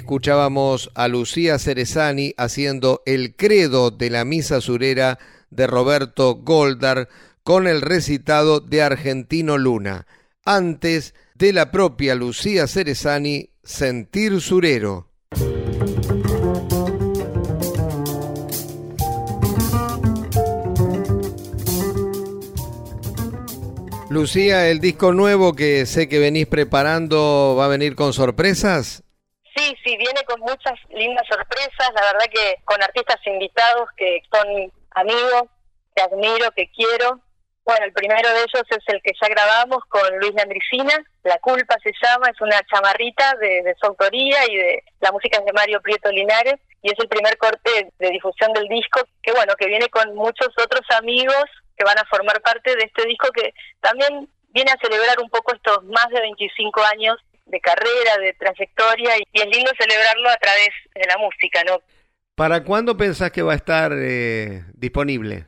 escuchábamos 0.06 0.92
a 0.94 1.08
Lucía 1.08 1.58
Cerezani 1.58 2.36
haciendo 2.38 3.02
el 3.08 3.36
credo 3.36 3.90
de 3.90 4.12
la 4.12 4.24
misa 4.24 4.62
surera 4.62 5.18
de 5.50 5.66
Roberto 5.66 6.36
Goldar 6.36 7.10
con 7.42 7.66
el 7.66 7.82
recitado 7.82 8.60
de 8.60 8.84
Argentino 8.84 9.58
Luna. 9.58 10.06
Antes 10.46 11.16
de 11.34 11.54
la 11.54 11.72
propia 11.72 12.14
Lucía 12.14 12.68
Cerezani, 12.68 13.50
Sentir 13.64 14.42
Surero. 14.42 15.10
Lucía, 24.12 24.70
el 24.70 24.80
disco 24.82 25.14
nuevo 25.14 25.56
que 25.56 25.88
sé 25.88 26.08
que 26.08 26.20
venís 26.20 26.46
preparando 26.46 27.56
va 27.58 27.66
a 27.66 27.70
venir 27.70 27.96
con 27.96 28.14
sorpresas. 28.14 29.02
Sí, 29.66 29.76
sí, 29.84 29.98
viene 29.98 30.24
con 30.26 30.40
muchas 30.42 30.74
lindas 30.90 31.26
sorpresas, 31.28 31.90
la 31.96 32.02
verdad 32.02 32.26
que 32.32 32.62
con 32.66 32.84
artistas 32.84 33.18
invitados 33.26 33.90
que 33.98 34.22
son 34.32 34.72
amigos, 34.92 35.44
que 35.96 36.04
admiro, 36.04 36.52
que 36.52 36.70
quiero. 36.70 37.20
Bueno, 37.64 37.86
el 37.86 37.94
primero 37.94 38.30
de 38.30 38.42
ellos 38.42 38.64
es 38.70 38.84
el 38.86 39.02
que 39.02 39.14
ya 39.20 39.28
grabamos 39.28 39.84
con 39.90 40.20
Luis 40.20 40.36
Landricina, 40.36 41.04
La 41.24 41.40
Culpa 41.40 41.78
se 41.82 41.92
llama, 42.00 42.30
es 42.30 42.40
una 42.42 42.62
chamarrita 42.72 43.34
de, 43.42 43.64
de 43.64 43.76
su 43.82 43.88
autoría 43.88 44.38
y 44.52 44.56
de 44.56 44.84
la 45.00 45.12
música 45.12 45.40
es 45.40 45.46
de 45.46 45.54
Mario 45.54 45.82
Prieto 45.82 46.12
Linares 46.12 46.62
y 46.84 46.92
es 46.92 47.00
el 47.00 47.08
primer 47.08 47.36
corte 47.40 47.90
de 47.98 48.10
difusión 48.12 48.54
del 48.54 48.68
disco 48.68 49.02
que 49.24 49.32
bueno, 49.32 49.56
que 49.56 49.66
viene 49.66 49.90
con 49.90 50.14
muchos 50.14 50.50
otros 50.64 50.86
amigos 50.96 51.46
que 51.76 51.84
van 51.84 51.98
a 51.98 52.06
formar 52.06 52.40
parte 52.42 52.76
de 52.76 52.84
este 52.84 53.08
disco 53.08 53.30
que 53.32 53.52
también 53.82 54.30
viene 54.50 54.72
a 54.72 54.80
celebrar 54.80 55.20
un 55.20 55.30
poco 55.32 55.56
estos 55.56 55.84
más 55.86 56.08
de 56.10 56.22
25 56.22 56.84
años 56.84 57.18
de 57.56 57.62
carrera, 57.62 58.18
de 58.20 58.34
trayectoria, 58.34 59.18
y 59.18 59.40
es 59.40 59.46
lindo 59.46 59.72
celebrarlo 59.80 60.30
a 60.30 60.38
través 60.38 60.70
de 60.94 61.06
la 61.08 61.18
música, 61.18 61.64
¿no? 61.64 61.80
¿Para 62.36 62.66
cuándo 62.66 62.98
pensás 62.98 63.32
que 63.32 63.42
va 63.42 63.54
a 63.54 63.56
estar 63.56 63.94
eh, 63.96 64.64
disponible? 64.74 65.46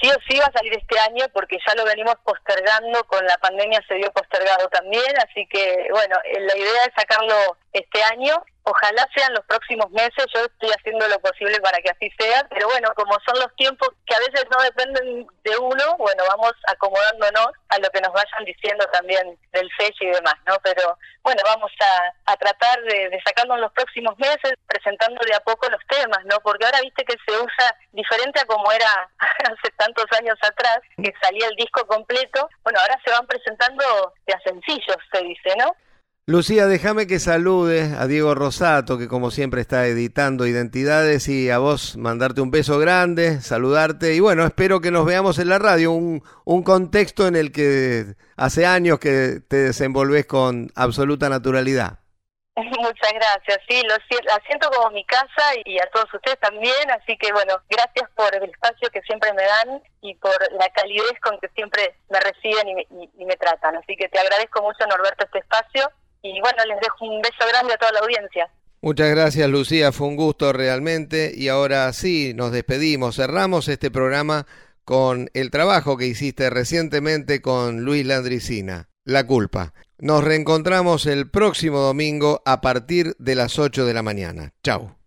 Sí 0.00 0.08
o 0.08 0.16
sí 0.26 0.38
va 0.38 0.46
a 0.46 0.52
salir 0.52 0.72
este 0.72 0.98
año 1.00 1.26
porque 1.34 1.58
ya 1.66 1.74
lo 1.74 1.84
venimos 1.84 2.14
postergando, 2.24 3.04
con 3.04 3.22
la 3.26 3.36
pandemia 3.36 3.84
se 3.86 3.96
vio 3.96 4.10
postergado 4.12 4.66
también, 4.70 5.12
así 5.28 5.46
que 5.52 5.88
bueno, 5.90 6.16
eh, 6.24 6.40
la 6.40 6.56
idea 6.56 6.84
es 6.86 6.94
sacarlo 6.96 7.58
este 7.74 8.02
año 8.04 8.42
Ojalá 8.64 9.08
sean 9.14 9.34
los 9.34 9.44
próximos 9.46 9.90
meses, 9.90 10.24
yo 10.32 10.44
estoy 10.44 10.70
haciendo 10.70 11.08
lo 11.08 11.18
posible 11.18 11.60
para 11.60 11.78
que 11.78 11.90
así 11.90 12.08
sea, 12.16 12.46
pero 12.48 12.68
bueno, 12.68 12.92
como 12.94 13.18
son 13.26 13.38
los 13.40 13.52
tiempos 13.56 13.88
que 14.06 14.14
a 14.14 14.20
veces 14.20 14.46
no 14.54 14.62
dependen 14.62 15.26
de 15.42 15.58
uno, 15.58 15.96
bueno, 15.98 16.22
vamos 16.28 16.52
acomodándonos 16.68 17.48
a 17.70 17.78
lo 17.78 17.90
que 17.90 18.00
nos 18.00 18.12
vayan 18.12 18.44
diciendo 18.44 18.86
también 18.92 19.36
del 19.52 19.68
sello 19.76 19.96
y 20.00 20.14
demás, 20.14 20.34
¿no? 20.46 20.54
Pero 20.62 20.96
bueno, 21.24 21.42
vamos 21.44 21.72
a, 22.26 22.36
tratar 22.36 22.82
de, 22.84 23.10
de 23.10 23.20
sacarlo 23.24 23.54
en 23.54 23.62
los 23.62 23.72
próximos 23.72 24.16
meses, 24.18 24.54
presentando 24.66 25.20
de 25.26 25.34
a 25.34 25.40
poco 25.40 25.68
los 25.68 25.80
temas, 25.88 26.24
¿no? 26.26 26.38
Porque 26.40 26.64
ahora 26.64 26.80
viste 26.82 27.04
que 27.04 27.16
se 27.26 27.32
usa 27.32 27.76
diferente 27.92 28.40
a 28.40 28.46
como 28.46 28.70
era 28.70 29.10
hace 29.18 29.70
tantos 29.76 30.06
años 30.18 30.38
atrás, 30.40 30.78
que 30.96 31.12
salía 31.20 31.48
el 31.48 31.56
disco 31.56 31.84
completo, 31.86 32.48
bueno, 32.62 32.78
ahora 32.80 32.98
se 33.04 33.10
van 33.10 33.26
presentando 33.26 34.14
de 34.26 34.34
a 34.34 34.40
sencillos, 34.40 34.98
se 35.12 35.22
dice, 35.22 35.56
¿no? 35.56 35.74
Lucía, 36.24 36.66
déjame 36.66 37.08
que 37.08 37.18
salude 37.18 37.96
a 37.98 38.06
Diego 38.06 38.36
Rosato, 38.36 38.96
que 38.96 39.08
como 39.08 39.32
siempre 39.32 39.60
está 39.60 39.86
editando 39.86 40.46
Identidades, 40.46 41.26
y 41.26 41.50
a 41.50 41.58
vos 41.58 41.96
mandarte 41.96 42.40
un 42.40 42.52
beso 42.52 42.78
grande, 42.78 43.40
saludarte, 43.40 44.14
y 44.14 44.20
bueno, 44.20 44.46
espero 44.46 44.80
que 44.80 44.92
nos 44.92 45.04
veamos 45.04 45.40
en 45.40 45.48
la 45.48 45.58
radio, 45.58 45.90
un, 45.90 46.22
un 46.44 46.62
contexto 46.62 47.26
en 47.26 47.34
el 47.34 47.50
que 47.50 48.14
hace 48.36 48.66
años 48.66 49.00
que 49.00 49.40
te 49.48 49.56
desenvolves 49.56 50.24
con 50.26 50.70
absoluta 50.76 51.28
naturalidad. 51.28 51.98
Muchas 52.54 53.12
gracias, 53.14 53.58
sí, 53.68 53.82
lo 53.82 53.96
siento 54.46 54.70
como 54.70 54.90
mi 54.90 55.04
casa 55.04 55.42
y 55.64 55.80
a 55.80 55.90
todos 55.92 56.06
ustedes 56.14 56.38
también, 56.38 56.88
así 56.92 57.16
que 57.18 57.32
bueno, 57.32 57.56
gracias 57.68 58.08
por 58.14 58.32
el 58.32 58.48
espacio 58.48 58.90
que 58.90 59.02
siempre 59.02 59.32
me 59.32 59.42
dan 59.42 59.82
y 60.02 60.14
por 60.14 60.38
la 60.52 60.68
calidez 60.68 61.18
con 61.20 61.40
que 61.40 61.48
siempre 61.48 61.96
me 62.10 62.20
reciben 62.20 62.68
y 62.68 63.10
y 63.18 63.24
me 63.24 63.36
tratan, 63.36 63.74
así 63.74 63.96
que 63.96 64.08
te 64.08 64.20
agradezco 64.20 64.62
mucho 64.62 64.86
Norberto 64.86 65.24
este 65.24 65.40
espacio 65.40 65.90
y 66.22 66.40
bueno, 66.40 66.64
les 66.66 66.80
dejo 66.80 67.04
un 67.04 67.20
beso 67.20 67.44
grande 67.48 67.74
a 67.74 67.76
toda 67.76 67.92
la 67.92 68.00
audiencia. 68.00 68.48
Muchas 68.80 69.10
gracias 69.10 69.48
Lucía, 69.48 69.92
fue 69.92 70.08
un 70.08 70.16
gusto 70.16 70.52
realmente 70.52 71.32
y 71.34 71.48
ahora 71.48 71.92
sí, 71.92 72.32
nos 72.34 72.50
despedimos, 72.50 73.16
cerramos 73.16 73.68
este 73.68 73.90
programa 73.90 74.46
con 74.84 75.30
el 75.34 75.50
trabajo 75.50 75.96
que 75.96 76.06
hiciste 76.06 76.50
recientemente 76.50 77.40
con 77.40 77.84
Luis 77.84 78.04
Landricina, 78.04 78.88
La 79.04 79.26
culpa. 79.26 79.72
Nos 79.98 80.24
reencontramos 80.24 81.06
el 81.06 81.30
próximo 81.30 81.78
domingo 81.78 82.42
a 82.44 82.60
partir 82.60 83.14
de 83.18 83.36
las 83.36 83.60
8 83.60 83.86
de 83.86 83.94
la 83.94 84.02
mañana. 84.02 84.52
Chao. 84.64 85.01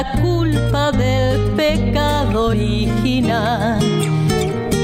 La 0.00 0.12
culpa 0.22 0.92
del 0.92 1.50
pecado 1.56 2.46
original. 2.46 3.78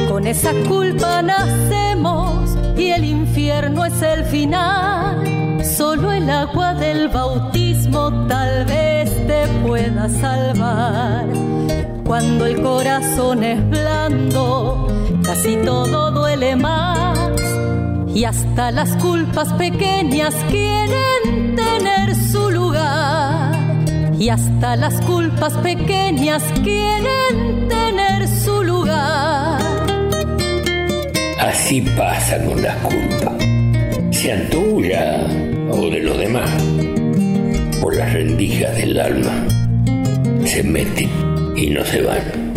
Con 0.09 0.27
esa 0.27 0.53
culpa 0.69 1.23
nacemos 1.23 2.57
y 2.77 2.91
el 2.91 3.05
infierno 3.05 3.87
es 3.87 4.03
el 4.03 4.25
final. 4.25 5.65
Solo 5.65 6.13
el 6.13 6.29
agua 6.29 6.75
del 6.75 7.09
bautismo 7.09 8.27
tal 8.29 8.67
vez 8.67 9.09
te 9.27 9.47
pueda 9.67 10.09
salvar. 10.09 11.25
Cuando 12.05 12.45
el 12.47 12.63
corazón 12.63 13.43
es 13.43 13.61
blando, 13.71 14.87
casi 15.25 15.57
todo 15.65 16.11
duele 16.11 16.57
más 16.57 17.19
y 18.15 18.25
hasta 18.25 18.71
las 18.71 18.95
culpas 18.97 19.53
pequeñas 19.55 20.35
quieren 20.51 21.57
tener 21.57 22.15
su 22.15 22.51
lugar. 22.51 23.56
Y 24.19 24.29
hasta 24.31 24.77
las 24.77 25.01
culpas 25.03 25.53
pequeñas 25.59 26.43
quieren 26.63 27.69
tener 27.69 28.27
su 28.27 28.63
lugar. 28.63 29.61
Así 31.39 31.83
pasa 31.83 32.43
con 32.45 32.63
las 32.63 32.77
culpas, 32.77 33.35
sean 34.11 34.49
tuya 34.51 35.27
o 35.71 35.91
de 35.91 36.01
los 36.01 36.19
demás. 36.19 36.51
Por 37.81 37.97
las 37.97 38.13
rendijas 38.13 38.75
del 38.77 38.99
alma 38.99 39.47
se 40.45 40.63
meten 40.63 41.11
y 41.57 41.71
no 41.71 41.85
se 41.85 42.03
van. 42.03 42.55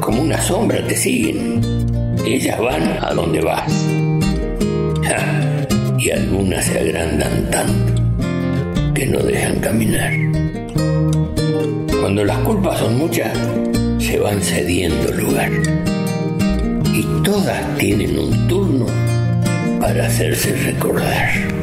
Como 0.00 0.22
una 0.22 0.40
sombra 0.40 0.84
te 0.86 0.96
siguen, 0.96 1.60
ellas 2.26 2.58
van 2.60 2.98
a 3.00 3.14
donde 3.14 3.40
vas 3.40 3.72
y 5.98 6.10
algunas 6.10 6.64
se 6.64 6.78
agrandan 6.78 7.50
tanto 7.50 7.97
que 8.98 9.06
no 9.06 9.20
dejan 9.20 9.60
caminar. 9.60 10.12
Cuando 12.00 12.24
las 12.24 12.36
culpas 12.38 12.80
son 12.80 12.98
muchas, 12.98 13.30
se 14.00 14.18
van 14.18 14.42
cediendo 14.42 15.12
lugar. 15.12 15.52
Y 16.92 17.04
todas 17.22 17.78
tienen 17.78 18.18
un 18.18 18.48
turno 18.48 18.86
para 19.80 20.06
hacerse 20.06 20.52
recordar. 20.52 21.57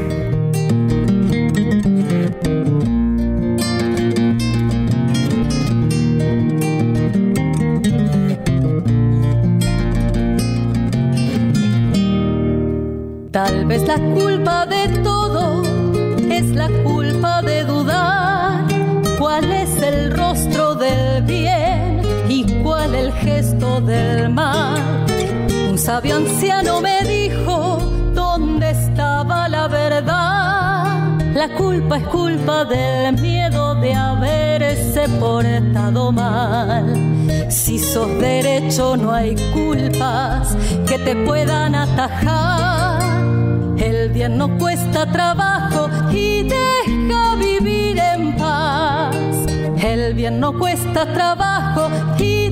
Sabio 25.85 26.15
anciano 26.15 26.81
me 26.81 26.99
dijo 27.03 27.77
dónde 28.15 28.71
estaba 28.71 29.47
la 29.47 29.67
verdad. 29.67 31.19
La 31.35 31.47
culpa 31.55 31.97
es 31.97 32.07
culpa 32.07 32.65
del 32.65 33.21
miedo 33.21 33.75
de 33.75 33.93
haberse 33.93 35.07
portado 35.19 36.11
mal. 36.11 37.51
Si 37.51 37.77
sos 37.77 38.09
derecho 38.19 38.97
no 38.97 39.13
hay 39.13 39.35
culpas 39.53 40.57
que 40.87 40.97
te 40.97 41.15
puedan 41.17 41.75
atajar 41.75 43.03
el 43.77 44.09
bien 44.09 44.39
no 44.39 44.57
cuesta 44.57 45.05
trabajo 45.11 45.87
y 46.11 46.49
deja 46.49 47.35
vivir 47.35 47.99
en 47.99 48.35
paz. 48.37 49.15
El 49.83 50.15
bien 50.15 50.39
no 50.39 50.57
cuesta 50.57 51.13
trabajo 51.13 51.91
y 52.17 52.49